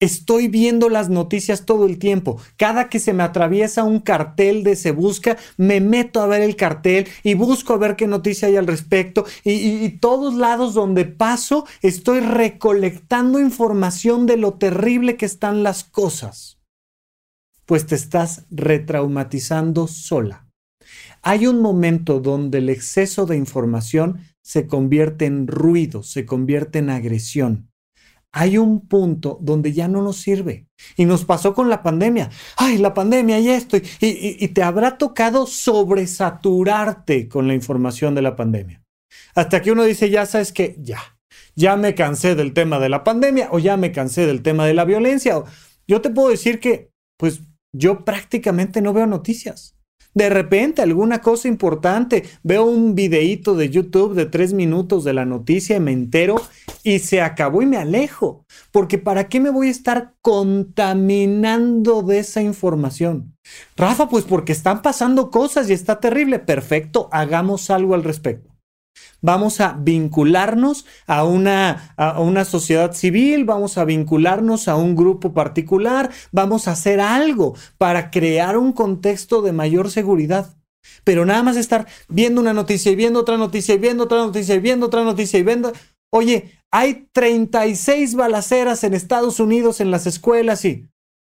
estoy 0.00 0.48
viendo 0.48 0.88
las 0.88 1.08
noticias 1.10 1.66
todo 1.66 1.86
el 1.86 1.98
tiempo. 1.98 2.40
Cada 2.56 2.88
que 2.88 2.98
se 2.98 3.12
me 3.12 3.22
atraviesa 3.22 3.84
un 3.84 4.00
cartel 4.00 4.64
de 4.64 4.76
Se 4.76 4.90
Busca, 4.90 5.36
me 5.56 5.80
meto 5.80 6.20
a 6.20 6.26
ver 6.26 6.42
el 6.42 6.56
cartel 6.56 7.08
y 7.22 7.34
busco 7.34 7.74
a 7.74 7.78
ver 7.78 7.96
qué 7.96 8.06
noticia 8.06 8.48
hay 8.48 8.56
al 8.56 8.66
respecto. 8.66 9.24
Y, 9.44 9.52
y 9.84 9.98
todos 9.98 10.34
lados 10.34 10.74
donde 10.74 11.04
paso, 11.04 11.66
estoy 11.82 12.20
recolectando 12.20 13.40
información 13.40 14.26
de 14.26 14.36
lo 14.36 14.54
terrible 14.54 15.16
que 15.16 15.26
están 15.26 15.62
las 15.62 15.84
cosas. 15.84 16.58
Pues 17.66 17.86
te 17.86 17.94
estás 17.94 18.44
retraumatizando 18.50 19.86
sola 19.88 20.44
hay 21.26 21.46
un 21.46 21.60
momento 21.60 22.20
donde 22.20 22.58
el 22.58 22.68
exceso 22.68 23.24
de 23.24 23.36
información 23.36 24.20
se 24.42 24.66
convierte 24.66 25.24
en 25.24 25.46
ruido, 25.46 26.02
se 26.02 26.26
convierte 26.26 26.80
en 26.80 26.90
agresión. 26.90 27.70
Hay 28.36 28.58
un 28.58 28.88
punto 28.88 29.38
donde 29.40 29.72
ya 29.72 29.86
no 29.86 30.02
nos 30.02 30.16
sirve. 30.16 30.66
Y 30.96 31.04
nos 31.04 31.24
pasó 31.24 31.54
con 31.54 31.70
la 31.70 31.84
pandemia. 31.84 32.30
Ay, 32.56 32.78
la 32.78 32.92
pandemia 32.92 33.38
y 33.38 33.48
esto. 33.48 33.76
Y, 34.00 34.48
te 34.48 34.62
habrá 34.64 34.98
tocado 34.98 35.46
sobresaturarte 35.46 37.28
con 37.28 37.46
la 37.46 37.54
información 37.54 38.12
de 38.16 38.22
la 38.22 38.34
pandemia. 38.34 38.82
Hasta 39.36 39.62
que 39.62 39.70
uno 39.70 39.84
dice, 39.84 40.10
ya 40.10 40.26
sabes 40.26 40.52
que 40.52 40.76
ya, 40.80 40.98
ya 41.54 41.76
me 41.76 41.94
cansé 41.94 42.34
del 42.34 42.52
tema 42.54 42.80
de 42.80 42.88
la 42.88 43.04
pandemia 43.04 43.48
o 43.52 43.60
ya 43.60 43.76
me 43.76 43.92
cansé 43.92 44.26
del 44.26 44.42
tema 44.42 44.66
de 44.66 44.74
la 44.74 44.84
violencia. 44.84 45.40
Yo 45.86 46.00
te 46.00 46.10
puedo 46.10 46.28
decir 46.30 46.58
que, 46.58 46.90
pues, 47.16 47.40
yo 47.72 48.04
prácticamente 48.04 48.82
no 48.82 48.92
veo 48.92 49.06
noticias. 49.06 49.76
De 50.14 50.30
repente, 50.30 50.80
alguna 50.80 51.20
cosa 51.20 51.48
importante, 51.48 52.24
veo 52.42 52.64
un 52.64 52.94
videíto 52.94 53.56
de 53.56 53.68
YouTube 53.68 54.14
de 54.14 54.26
tres 54.26 54.52
minutos 54.52 55.02
de 55.02 55.12
la 55.12 55.24
noticia 55.24 55.76
y 55.76 55.80
me 55.80 55.92
entero 55.92 56.36
y 56.84 57.00
se 57.00 57.20
acabó 57.20 57.62
y 57.62 57.66
me 57.66 57.78
alejo. 57.78 58.46
Porque 58.70 58.98
¿para 58.98 59.28
qué 59.28 59.40
me 59.40 59.50
voy 59.50 59.68
a 59.68 59.72
estar 59.72 60.14
contaminando 60.22 62.02
de 62.02 62.20
esa 62.20 62.42
información? 62.42 63.34
Rafa, 63.76 64.08
pues 64.08 64.24
porque 64.24 64.52
están 64.52 64.82
pasando 64.82 65.30
cosas 65.30 65.68
y 65.68 65.72
está 65.72 65.98
terrible. 65.98 66.38
Perfecto, 66.38 67.08
hagamos 67.10 67.68
algo 67.70 67.94
al 67.94 68.04
respecto 68.04 68.53
vamos 69.24 69.60
a 69.60 69.72
vincularnos 69.72 70.84
a 71.06 71.24
una, 71.24 71.94
a 71.96 72.20
una 72.20 72.44
sociedad 72.44 72.92
civil, 72.92 73.44
vamos 73.44 73.78
a 73.78 73.84
vincularnos 73.86 74.68
a 74.68 74.76
un 74.76 74.94
grupo 74.94 75.32
particular, 75.32 76.10
vamos 76.30 76.68
a 76.68 76.72
hacer 76.72 77.00
algo 77.00 77.54
para 77.78 78.10
crear 78.10 78.58
un 78.58 78.72
contexto 78.72 79.40
de 79.40 79.52
mayor 79.52 79.90
seguridad. 79.90 80.54
Pero 81.04 81.24
nada 81.24 81.42
más 81.42 81.56
estar 81.56 81.86
viendo 82.08 82.40
una 82.40 82.52
noticia 82.52 82.92
y 82.92 82.96
viendo 82.96 83.20
otra 83.20 83.38
noticia 83.38 83.74
y 83.74 83.78
viendo 83.78 84.04
otra 84.04 84.18
noticia 84.18 84.54
y 84.54 84.60
viendo 84.60 84.86
otra 84.86 85.04
noticia 85.04 85.38
y 85.38 85.42
viendo... 85.42 85.72
Oye, 86.12 86.60
hay 86.70 87.08
36 87.12 88.14
balaceras 88.14 88.84
en 88.84 88.94
Estados 88.94 89.40
Unidos 89.40 89.80
en 89.80 89.90
las 89.90 90.06
escuelas 90.06 90.64
y... 90.64 90.86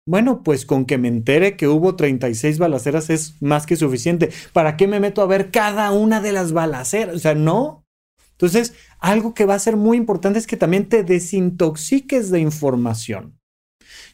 Bueno, 0.08 0.42
pues 0.44 0.66
con 0.66 0.86
que 0.86 0.98
me 0.98 1.08
entere 1.08 1.56
que 1.56 1.68
hubo 1.68 1.96
36 1.96 2.58
balaceras 2.58 3.10
es 3.10 3.42
más 3.42 3.66
que 3.66 3.76
suficiente. 3.76 4.30
¿Para 4.52 4.76
qué 4.76 4.88
me 4.88 5.00
meto 5.00 5.22
a 5.22 5.28
ver 5.28 5.52
cada 5.52 5.92
una 5.92 6.22
de 6.22 6.32
las 6.32 6.54
balaceras? 6.54 7.16
O 7.16 7.20
sea, 7.20 7.36
no, 7.36 7.82
entonces, 8.42 8.74
algo 8.98 9.36
que 9.36 9.46
va 9.46 9.54
a 9.54 9.60
ser 9.60 9.78
muy 9.78 9.98
importante 9.98 10.40
es 10.40 10.48
que 10.48 10.58
también 10.58 10.90
te 10.90 11.04
desintoxiques 11.04 12.32
de 12.32 12.40
información. 12.40 13.38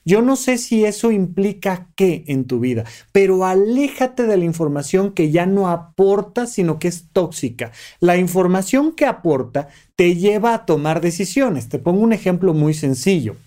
Yo 0.03 0.21
no 0.21 0.35
sé 0.35 0.57
si 0.57 0.83
eso 0.83 1.11
implica 1.11 1.89
qué 1.95 2.25
en 2.27 2.43
tu 2.43 2.59
vida, 2.59 2.83
pero 3.13 3.45
aléjate 3.45 4.23
de 4.23 4.35
la 4.35 4.43
información 4.43 5.13
que 5.13 5.31
ya 5.31 5.45
no 5.45 5.69
aporta, 5.69 6.45
sino 6.45 6.77
que 6.77 6.89
es 6.89 7.07
tóxica. 7.13 7.71
La 8.01 8.17
información 8.17 8.91
que 8.91 9.05
aporta 9.05 9.69
te 9.95 10.15
lleva 10.15 10.53
a 10.53 10.65
tomar 10.65 10.99
decisiones. 10.99 11.69
Te 11.69 11.79
pongo 11.79 12.01
un 12.01 12.11
ejemplo 12.11 12.53
muy 12.53 12.73
sencillo. 12.73 13.37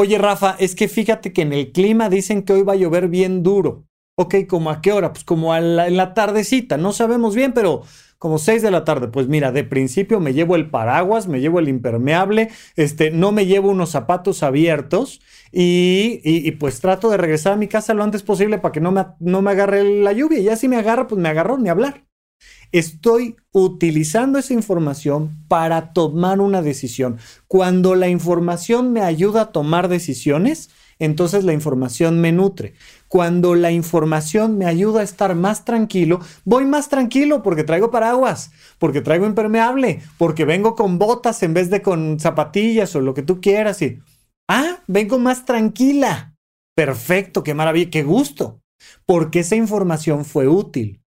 Oye, 0.00 0.16
Rafa, 0.16 0.54
es 0.60 0.76
que 0.76 0.86
fíjate 0.86 1.32
que 1.32 1.42
en 1.42 1.52
el 1.52 1.72
clima 1.72 2.08
dicen 2.08 2.44
que 2.44 2.52
hoy 2.52 2.62
va 2.62 2.74
a 2.74 2.76
llover 2.76 3.08
bien 3.08 3.42
duro. 3.42 3.84
Ok, 4.14 4.46
¿como 4.48 4.70
a 4.70 4.80
qué 4.80 4.92
hora? 4.92 5.12
Pues 5.12 5.24
como 5.24 5.56
en 5.56 5.96
la 5.96 6.14
tardecita, 6.14 6.76
no 6.76 6.92
sabemos 6.92 7.34
bien, 7.34 7.52
pero 7.52 7.82
como 8.16 8.38
6 8.38 8.62
de 8.62 8.70
la 8.70 8.84
tarde. 8.84 9.08
Pues 9.08 9.26
mira, 9.26 9.50
de 9.50 9.64
principio 9.64 10.20
me 10.20 10.34
llevo 10.34 10.54
el 10.54 10.70
paraguas, 10.70 11.26
me 11.26 11.40
llevo 11.40 11.58
el 11.58 11.68
impermeable, 11.68 12.48
este, 12.76 13.10
no 13.10 13.32
me 13.32 13.46
llevo 13.46 13.70
unos 13.70 13.90
zapatos 13.90 14.44
abiertos 14.44 15.20
y, 15.50 16.20
y, 16.22 16.48
pues 16.52 16.78
trato 16.80 17.10
de 17.10 17.16
regresar 17.16 17.54
a 17.54 17.56
mi 17.56 17.66
casa 17.66 17.92
lo 17.92 18.04
antes 18.04 18.22
posible 18.22 18.58
para 18.58 18.70
que 18.70 18.80
no 18.80 18.92
me, 18.92 19.04
no 19.18 19.42
me 19.42 19.50
agarre 19.50 19.82
la 19.82 20.12
lluvia. 20.12 20.38
Y 20.38 20.44
ya 20.44 20.54
si 20.54 20.68
me 20.68 20.76
agarra, 20.76 21.08
pues 21.08 21.20
me 21.20 21.28
agarró 21.28 21.58
ni 21.58 21.70
hablar. 21.70 22.07
Estoy 22.70 23.36
utilizando 23.52 24.38
esa 24.38 24.52
información 24.52 25.44
para 25.48 25.92
tomar 25.92 26.40
una 26.40 26.60
decisión. 26.60 27.18
Cuando 27.46 27.94
la 27.94 28.08
información 28.08 28.92
me 28.92 29.00
ayuda 29.00 29.42
a 29.42 29.52
tomar 29.52 29.88
decisiones, 29.88 30.68
entonces 30.98 31.44
la 31.44 31.52
información 31.52 32.20
me 32.20 32.32
nutre. 32.32 32.74
Cuando 33.08 33.54
la 33.54 33.70
información 33.70 34.58
me 34.58 34.66
ayuda 34.66 35.00
a 35.00 35.04
estar 35.04 35.34
más 35.34 35.64
tranquilo, 35.64 36.20
voy 36.44 36.66
más 36.66 36.88
tranquilo 36.88 37.42
porque 37.42 37.64
traigo 37.64 37.90
paraguas, 37.90 38.50
porque 38.78 39.00
traigo 39.00 39.26
impermeable, 39.26 40.02
porque 40.18 40.44
vengo 40.44 40.74
con 40.74 40.98
botas 40.98 41.42
en 41.42 41.54
vez 41.54 41.70
de 41.70 41.80
con 41.80 42.20
zapatillas 42.20 42.94
o 42.96 43.00
lo 43.00 43.14
que 43.14 43.22
tú 43.22 43.40
quieras. 43.40 43.80
Y, 43.80 44.00
ah, 44.48 44.80
vengo 44.86 45.18
más 45.18 45.44
tranquila. 45.44 46.34
Perfecto, 46.74 47.42
qué 47.42 47.54
maravilla, 47.54 47.90
qué 47.90 48.02
gusto. 48.02 48.60
Porque 49.06 49.40
esa 49.40 49.56
información 49.56 50.24
fue 50.24 50.48
útil. 50.48 51.00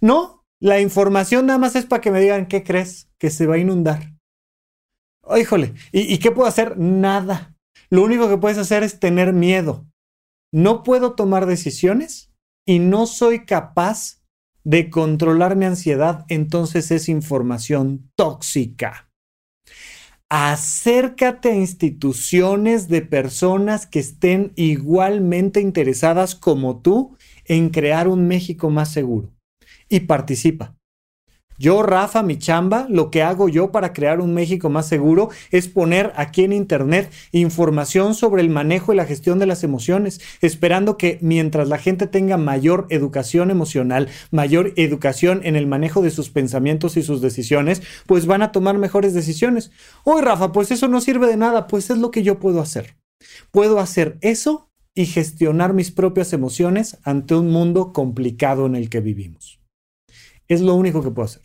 No, 0.00 0.45
la 0.60 0.80
información 0.80 1.46
nada 1.46 1.58
más 1.58 1.76
es 1.76 1.86
para 1.86 2.00
que 2.00 2.10
me 2.10 2.20
digan, 2.20 2.46
¿qué 2.46 2.62
crees? 2.62 3.10
Que 3.18 3.30
se 3.30 3.46
va 3.46 3.56
a 3.56 3.58
inundar. 3.58 4.14
híjole, 5.38 5.74
¿y, 5.92 6.12
¿y 6.12 6.18
qué 6.18 6.30
puedo 6.30 6.48
hacer? 6.48 6.78
Nada. 6.78 7.54
Lo 7.90 8.02
único 8.02 8.28
que 8.28 8.38
puedes 8.38 8.58
hacer 8.58 8.82
es 8.82 8.98
tener 8.98 9.32
miedo. 9.32 9.86
No 10.52 10.82
puedo 10.82 11.14
tomar 11.14 11.46
decisiones 11.46 12.32
y 12.66 12.78
no 12.78 13.06
soy 13.06 13.44
capaz 13.44 14.22
de 14.64 14.90
controlar 14.90 15.54
mi 15.54 15.66
ansiedad, 15.66 16.24
entonces 16.28 16.90
es 16.90 17.08
información 17.08 18.10
tóxica. 18.16 19.10
Acércate 20.28 21.50
a 21.50 21.54
instituciones 21.54 22.88
de 22.88 23.02
personas 23.02 23.86
que 23.86 24.00
estén 24.00 24.52
igualmente 24.56 25.60
interesadas 25.60 26.34
como 26.34 26.80
tú 26.80 27.16
en 27.44 27.70
crear 27.70 28.08
un 28.08 28.26
México 28.26 28.70
más 28.70 28.90
seguro 28.92 29.35
y 29.88 30.00
participa. 30.00 30.76
Yo, 31.58 31.82
Rafa, 31.82 32.22
mi 32.22 32.38
chamba, 32.38 32.86
lo 32.90 33.10
que 33.10 33.22
hago 33.22 33.48
yo 33.48 33.72
para 33.72 33.94
crear 33.94 34.20
un 34.20 34.34
México 34.34 34.68
más 34.68 34.88
seguro 34.88 35.30
es 35.50 35.68
poner 35.68 36.12
aquí 36.16 36.44
en 36.44 36.52
Internet 36.52 37.10
información 37.32 38.14
sobre 38.14 38.42
el 38.42 38.50
manejo 38.50 38.92
y 38.92 38.96
la 38.96 39.06
gestión 39.06 39.38
de 39.38 39.46
las 39.46 39.64
emociones, 39.64 40.20
esperando 40.42 40.98
que 40.98 41.18
mientras 41.22 41.68
la 41.68 41.78
gente 41.78 42.06
tenga 42.06 42.36
mayor 42.36 42.86
educación 42.90 43.50
emocional, 43.50 44.08
mayor 44.30 44.74
educación 44.76 45.40
en 45.44 45.56
el 45.56 45.66
manejo 45.66 46.02
de 46.02 46.10
sus 46.10 46.28
pensamientos 46.28 46.98
y 46.98 47.02
sus 47.02 47.22
decisiones, 47.22 47.82
pues 48.06 48.26
van 48.26 48.42
a 48.42 48.52
tomar 48.52 48.76
mejores 48.76 49.14
decisiones. 49.14 49.70
Hoy, 50.04 50.20
Rafa, 50.20 50.52
pues 50.52 50.70
eso 50.70 50.88
no 50.88 51.00
sirve 51.00 51.26
de 51.26 51.38
nada, 51.38 51.68
pues 51.68 51.88
es 51.88 51.96
lo 51.96 52.10
que 52.10 52.22
yo 52.22 52.38
puedo 52.38 52.60
hacer. 52.60 52.98
Puedo 53.50 53.80
hacer 53.80 54.18
eso 54.20 54.68
y 54.94 55.06
gestionar 55.06 55.72
mis 55.72 55.90
propias 55.90 56.34
emociones 56.34 56.98
ante 57.02 57.34
un 57.34 57.50
mundo 57.50 57.94
complicado 57.94 58.66
en 58.66 58.74
el 58.74 58.90
que 58.90 59.00
vivimos. 59.00 59.58
Es 60.48 60.60
lo 60.60 60.74
único 60.74 61.02
que 61.02 61.10
puedo 61.10 61.26
hacer. 61.26 61.42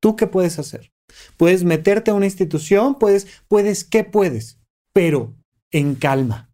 ¿Tú 0.00 0.16
qué 0.16 0.26
puedes 0.26 0.58
hacer? 0.58 0.92
Puedes 1.36 1.64
meterte 1.64 2.10
a 2.10 2.14
una 2.14 2.26
institución, 2.26 2.98
puedes, 2.98 3.26
puedes, 3.48 3.84
¿qué 3.84 4.04
puedes? 4.04 4.58
Pero 4.92 5.34
en 5.70 5.94
calma. 5.94 6.50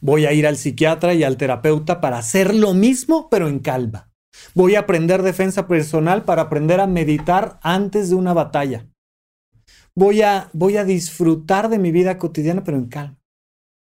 Voy 0.00 0.26
a 0.26 0.32
ir 0.32 0.46
al 0.46 0.56
psiquiatra 0.56 1.14
y 1.14 1.24
al 1.24 1.36
terapeuta 1.36 2.00
para 2.00 2.18
hacer 2.18 2.54
lo 2.54 2.74
mismo, 2.74 3.28
pero 3.30 3.48
en 3.48 3.60
calma. 3.60 4.10
Voy 4.54 4.74
a 4.74 4.80
aprender 4.80 5.22
defensa 5.22 5.66
personal 5.66 6.24
para 6.24 6.42
aprender 6.42 6.80
a 6.80 6.86
meditar 6.86 7.58
antes 7.62 8.10
de 8.10 8.16
una 8.16 8.32
batalla. 8.32 8.88
Voy 9.94 10.22
a, 10.22 10.48
voy 10.52 10.76
a 10.76 10.84
disfrutar 10.84 11.68
de 11.68 11.78
mi 11.78 11.92
vida 11.92 12.18
cotidiana, 12.18 12.64
pero 12.64 12.78
en 12.78 12.86
calma. 12.86 13.18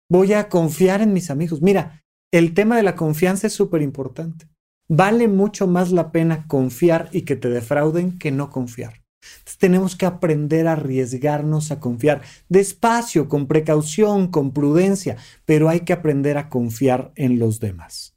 Voy 0.10 0.34
a 0.34 0.50
confiar 0.50 1.02
en 1.02 1.14
mis 1.14 1.30
amigos. 1.30 1.62
Mira, 1.62 2.04
el 2.32 2.54
tema 2.54 2.78
de 2.78 2.84
la 2.84 2.96
confianza 2.96 3.48
es 3.48 3.54
súper 3.54 3.82
importante. 3.82 4.48
Vale 4.91 5.28
mucho 5.28 5.67
más 5.67 5.91
la 5.91 6.12
pena 6.12 6.47
confiar 6.47 7.10
y 7.12 7.21
que 7.21 7.36
te 7.36 7.49
defrauden 7.49 8.17
que 8.17 8.32
no 8.32 8.49
confiar. 8.49 9.04
tenemos 9.60 9.95
que 9.95 10.06
aprender 10.06 10.67
a 10.67 10.73
arriesgarnos 10.73 11.71
a 11.71 11.80
confiar 11.80 12.21
despacio, 12.47 13.28
con 13.28 13.47
precaución, 13.47 14.30
con 14.30 14.52
prudencia, 14.52 15.17
pero 15.45 15.69
hay 15.69 15.82
que 15.82 15.93
aprender 15.93 16.38
a 16.38 16.49
confiar 16.49 17.12
en 17.15 17.38
los 17.38 17.60
demás. 17.60 18.15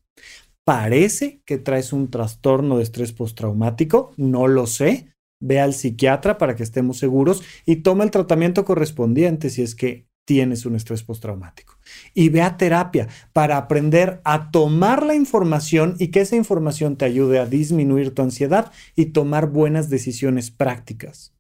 Parece 0.64 1.42
que 1.44 1.58
traes 1.58 1.92
un 1.92 2.08
trastorno 2.08 2.78
de 2.78 2.84
estrés 2.84 3.12
postraumático, 3.12 4.14
no 4.16 4.46
lo 4.46 4.66
sé. 4.66 5.08
Ve 5.40 5.60
al 5.60 5.74
psiquiatra 5.74 6.38
para 6.38 6.54
que 6.54 6.62
estemos 6.62 6.98
seguros 6.98 7.42
y 7.66 7.76
toma 7.76 8.04
el 8.04 8.12
tratamiento 8.12 8.64
correspondiente 8.64 9.50
si 9.50 9.62
es 9.62 9.74
que 9.74 10.06
tienes 10.24 10.64
un 10.64 10.76
estrés 10.76 11.02
postraumático. 11.02 11.71
Y 12.14 12.28
ve 12.28 12.42
a 12.42 12.56
terapia 12.56 13.08
para 13.32 13.56
aprender 13.56 14.20
a 14.24 14.50
tomar 14.50 15.04
la 15.04 15.14
información 15.14 15.96
y 15.98 16.08
que 16.08 16.20
esa 16.20 16.36
información 16.36 16.96
te 16.96 17.04
ayude 17.04 17.38
a 17.38 17.46
disminuir 17.46 18.14
tu 18.14 18.22
ansiedad 18.22 18.72
y 18.96 19.06
tomar 19.06 19.48
buenas 19.48 19.90
decisiones 19.90 20.50
prácticas. 20.50 21.34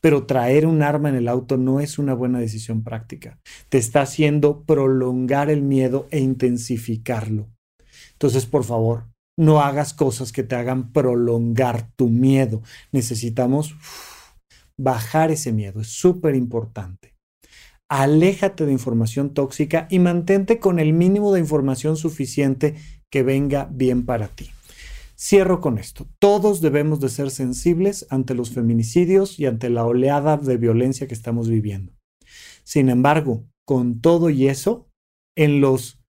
Pero 0.00 0.26
traer 0.26 0.66
un 0.66 0.82
arma 0.82 1.08
en 1.08 1.14
el 1.14 1.28
auto 1.28 1.56
no 1.56 1.78
es 1.78 1.98
una 1.98 2.14
buena 2.14 2.40
decisión 2.40 2.82
práctica. 2.82 3.38
Te 3.68 3.78
está 3.78 4.02
haciendo 4.02 4.64
prolongar 4.64 5.48
el 5.48 5.62
miedo 5.62 6.08
e 6.10 6.18
intensificarlo. 6.18 7.48
Entonces, 8.12 8.46
por 8.46 8.64
favor, 8.64 9.04
no 9.38 9.60
hagas 9.60 9.94
cosas 9.94 10.32
que 10.32 10.42
te 10.42 10.56
hagan 10.56 10.92
prolongar 10.92 11.90
tu 11.96 12.08
miedo. 12.08 12.62
Necesitamos 12.90 13.76
bajar 14.76 15.30
ese 15.30 15.52
miedo. 15.52 15.80
Es 15.80 15.88
súper 15.88 16.34
importante 16.34 17.11
aléjate 17.92 18.64
de 18.64 18.72
información 18.72 19.34
tóxica 19.34 19.86
y 19.90 19.98
mantente 19.98 20.58
con 20.58 20.78
el 20.78 20.94
mínimo 20.94 21.30
de 21.30 21.40
información 21.40 21.98
suficiente 21.98 22.76
que 23.10 23.22
venga 23.22 23.68
bien 23.70 24.06
para 24.06 24.28
ti. 24.28 24.48
Cierro 25.14 25.60
con 25.60 25.76
esto. 25.76 26.08
Todos 26.18 26.62
debemos 26.62 27.00
de 27.00 27.10
ser 27.10 27.30
sensibles 27.30 28.06
ante 28.08 28.34
los 28.34 28.50
feminicidios 28.50 29.38
y 29.38 29.44
ante 29.44 29.68
la 29.68 29.84
oleada 29.84 30.38
de 30.38 30.56
violencia 30.56 31.06
que 31.06 31.12
estamos 31.12 31.50
viviendo. 31.50 31.92
Sin 32.64 32.88
embargo, 32.88 33.44
con 33.66 34.00
todo 34.00 34.30
y 34.30 34.48
eso, 34.48 34.88
en 35.36 35.60
los 35.60 36.00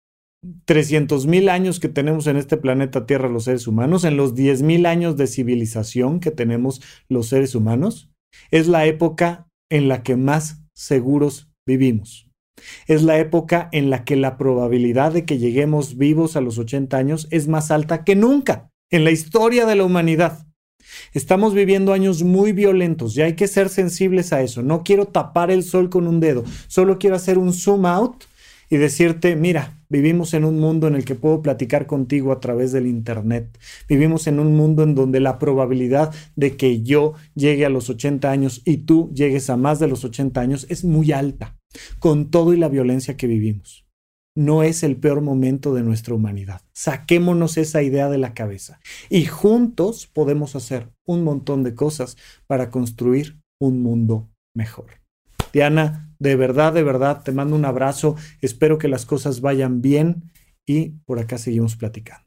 300 0.64 1.28
mil 1.28 1.50
años 1.50 1.82
que 1.82 1.90
tenemos 1.90 2.28
en 2.28 2.38
este 2.38 2.56
planeta 2.56 3.06
Tierra 3.06 3.28
los 3.28 3.44
seres 3.44 3.68
humanos, 3.68 4.06
en 4.06 4.16
los 4.16 4.36
10 4.36 4.62
mil 4.62 4.86
años 4.86 5.18
de 5.18 5.28
civilización 5.28 6.22
que 6.22 6.32
tenemos 6.32 6.82
los 7.10 7.28
seres 7.28 7.56
humanos, 7.56 8.10
es 8.52 8.70
la 8.70 8.86
época 8.86 9.50
en 9.70 9.90
la 9.90 10.02
que 10.02 10.16
más 10.16 10.64
seguros 10.74 11.53
vivimos. 11.66 12.28
Es 12.88 13.04
la 13.04 13.18
época 13.18 13.70
en 13.72 13.90
la 13.90 14.04
que 14.04 14.16
la 14.16 14.38
probabilidad 14.38 15.12
de 15.12 15.26
que 15.26 15.38
lleguemos 15.38 15.98
vivos 15.98 16.36
a 16.36 16.42
los 16.42 16.58
80 16.58 16.96
años 16.98 17.28
es 17.32 17.48
más 17.48 17.72
alta 17.72 18.04
que 18.04 18.16
nunca 18.16 18.70
en 18.92 19.04
la 19.04 19.12
historia 19.12 19.66
de 19.66 19.76
la 19.76 19.84
humanidad. 19.84 20.46
Estamos 21.14 21.54
viviendo 21.54 21.94
años 21.94 22.24
muy 22.24 22.52
violentos 22.52 23.18
y 23.18 23.22
hay 23.22 23.34
que 23.34 23.48
ser 23.48 23.70
sensibles 23.70 24.34
a 24.34 24.42
eso. 24.42 24.62
No 24.62 24.84
quiero 24.84 25.06
tapar 25.06 25.50
el 25.50 25.64
sol 25.64 25.90
con 25.90 26.08
un 26.08 26.20
dedo, 26.20 26.44
solo 26.68 27.00
quiero 27.00 27.16
hacer 27.16 27.38
un 27.38 27.54
zoom 27.54 27.86
out 27.86 28.26
y 28.74 28.78
decirte, 28.78 29.36
mira, 29.36 29.78
vivimos 29.88 30.34
en 30.34 30.46
un 30.46 30.60
mundo 30.60 30.88
en 30.88 30.96
el 30.96 31.06
que 31.06 31.14
puedo 31.14 31.44
platicar 31.44 31.86
contigo 31.86 32.32
a 32.32 32.40
través 32.40 32.72
del 32.72 32.88
Internet. 32.88 33.60
Vivimos 33.88 34.26
en 34.26 34.40
un 34.40 34.56
mundo 34.56 34.82
en 34.82 34.96
donde 34.96 35.20
la 35.20 35.38
probabilidad 35.38 36.12
de 36.36 36.58
que 36.58 36.82
yo 36.82 37.14
llegue 37.36 37.68
a 37.68 37.70
los 37.70 37.92
80 37.92 38.32
años 38.32 38.64
y 38.66 38.78
tú 38.78 39.12
llegues 39.14 39.52
a 39.52 39.58
más 39.58 39.78
de 39.78 39.88
los 39.88 40.04
80 40.04 40.42
años 40.42 40.66
es 40.70 40.84
muy 40.84 41.12
alta, 41.12 41.56
con 42.00 42.32
todo 42.32 42.52
y 42.52 42.58
la 42.58 42.68
violencia 42.68 43.16
que 43.16 43.28
vivimos. 43.28 43.86
No 44.36 44.64
es 44.64 44.82
el 44.82 44.96
peor 44.96 45.22
momento 45.22 45.76
de 45.76 45.84
nuestra 45.84 46.16
humanidad. 46.16 46.62
Saquémonos 46.74 47.58
esa 47.58 47.84
idea 47.84 48.10
de 48.10 48.18
la 48.18 48.34
cabeza 48.34 48.80
y 49.08 49.26
juntos 49.26 50.10
podemos 50.12 50.56
hacer 50.56 50.90
un 51.06 51.24
montón 51.24 51.62
de 51.62 51.76
cosas 51.76 52.18
para 52.48 52.72
construir 52.72 53.40
un 53.62 53.84
mundo 53.84 54.32
mejor. 54.56 55.03
Diana, 55.54 56.14
de 56.20 56.36
verdad, 56.36 56.74
de 56.74 56.84
verdad, 56.84 57.22
te 57.24 57.32
mando 57.32 57.56
un 57.56 57.64
abrazo. 57.64 58.16
Espero 58.42 58.78
que 58.78 58.88
las 58.88 59.06
cosas 59.06 59.40
vayan 59.40 59.82
bien 59.82 60.32
y 60.66 60.90
por 61.06 61.20
acá 61.20 61.38
seguimos 61.38 61.76
platicando. 61.76 62.24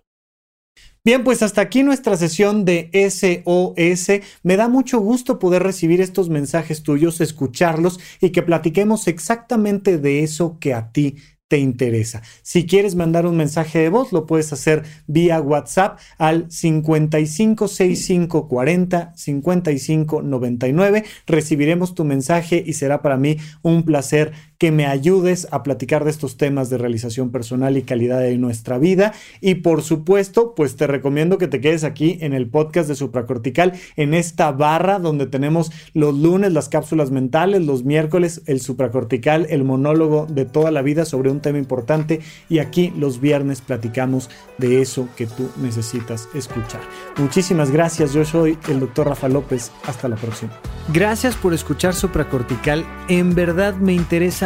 Bien, 1.05 1.23
pues 1.23 1.43
hasta 1.43 1.61
aquí 1.61 1.83
nuestra 1.83 2.17
sesión 2.17 2.65
de 2.65 2.91
SOS. 2.93 4.23
Me 4.43 4.57
da 4.57 4.69
mucho 4.69 4.99
gusto 4.99 5.39
poder 5.39 5.63
recibir 5.63 6.01
estos 6.01 6.29
mensajes 6.29 6.83
tuyos, 6.83 7.21
escucharlos 7.21 8.01
y 8.21 8.31
que 8.31 8.43
platiquemos 8.43 9.07
exactamente 9.07 9.99
de 9.99 10.25
eso 10.25 10.59
que 10.59 10.75
a 10.75 10.91
ti 10.91 11.17
te 11.49 11.59
interesa. 11.59 12.23
Si 12.43 12.67
quieres 12.67 12.95
mandar 12.97 13.27
un 13.27 13.37
mensaje 13.37 13.79
de 13.79 13.89
voz, 13.89 14.13
lo 14.13 14.27
puedes 14.27 14.53
hacer 14.53 14.83
vía 15.07 15.41
WhatsApp 15.41 16.01
al 16.19 16.51
556540 16.51 19.13
5599. 19.15 21.05
Recibiremos 21.27 21.95
tu 21.95 22.05
mensaje 22.05 22.65
y 22.67 22.73
será 22.73 23.01
para 23.03 23.17
mí 23.17 23.37
un 23.63 23.85
placer 23.85 24.33
que 24.59 24.73
me 24.73 24.87
ayudes 24.87 25.49
a 25.51 25.63
platicar 25.63 26.05
de 26.05 26.11
estos 26.11 26.37
temas 26.37 26.71
de 26.71 26.79
realización 26.79 27.31
personal 27.31 27.77
y 27.77 27.83
calidad 27.83 28.21
de 28.21 28.37
nuestra 28.39 28.79
vida. 28.79 29.13
Y 29.41 29.57
por 29.57 29.83
supuesto, 29.83 30.55
pues 30.55 30.77
te 30.77 30.87
recomiendo 30.87 31.39
que 31.39 31.49
te 31.49 31.61
quedes 31.61 31.85
aquí 31.85 32.19
en 32.21 32.33
el 32.33 32.49
podcast 32.49 32.89
de 32.89 32.95
Supracortical, 32.95 33.73
en 33.97 34.15
esta 34.15 34.53
barra 34.53 34.99
donde 34.99 35.27
tenemos 35.27 35.71
los 35.95 36.15
lunes 36.17 36.53
las 36.53 36.69
cápsulas 36.69 37.11
mentales, 37.11 37.65
los 37.65 37.85
miércoles 37.85 38.43
el 38.47 38.61
supracortical, 38.61 39.47
el 39.51 39.65
monólogo 39.65 40.27
de 40.27 40.45
toda 40.45 40.71
la 40.71 40.83
vida 40.83 41.05
sobre 41.05 41.31
un 41.31 41.41
tema 41.41 41.59
importante 41.59 42.21
y 42.49 42.59
aquí 42.59 42.93
los 42.97 43.21
viernes 43.21 43.61
platicamos 43.61 44.31
de 44.59 44.81
eso 44.81 45.09
que 45.17 45.27
tú 45.27 45.51
necesitas 45.61 46.29
escuchar. 46.35 46.81
Muchísimas 47.17 47.71
gracias, 47.71 48.13
yo 48.13 48.25
soy 48.25 48.59
el 48.69 48.81
doctor 48.81 49.09
Rafa 49.09 49.29
López, 49.29 49.73
hasta 49.85 50.09
la 50.09 50.17
próxima. 50.17 50.53
Gracias 50.93 51.37
por 51.37 51.55
escuchar 51.55 51.95
Supracortical, 51.95 52.87
en 53.09 53.35
verdad 53.35 53.75
me 53.75 53.93
interesa 53.93 54.46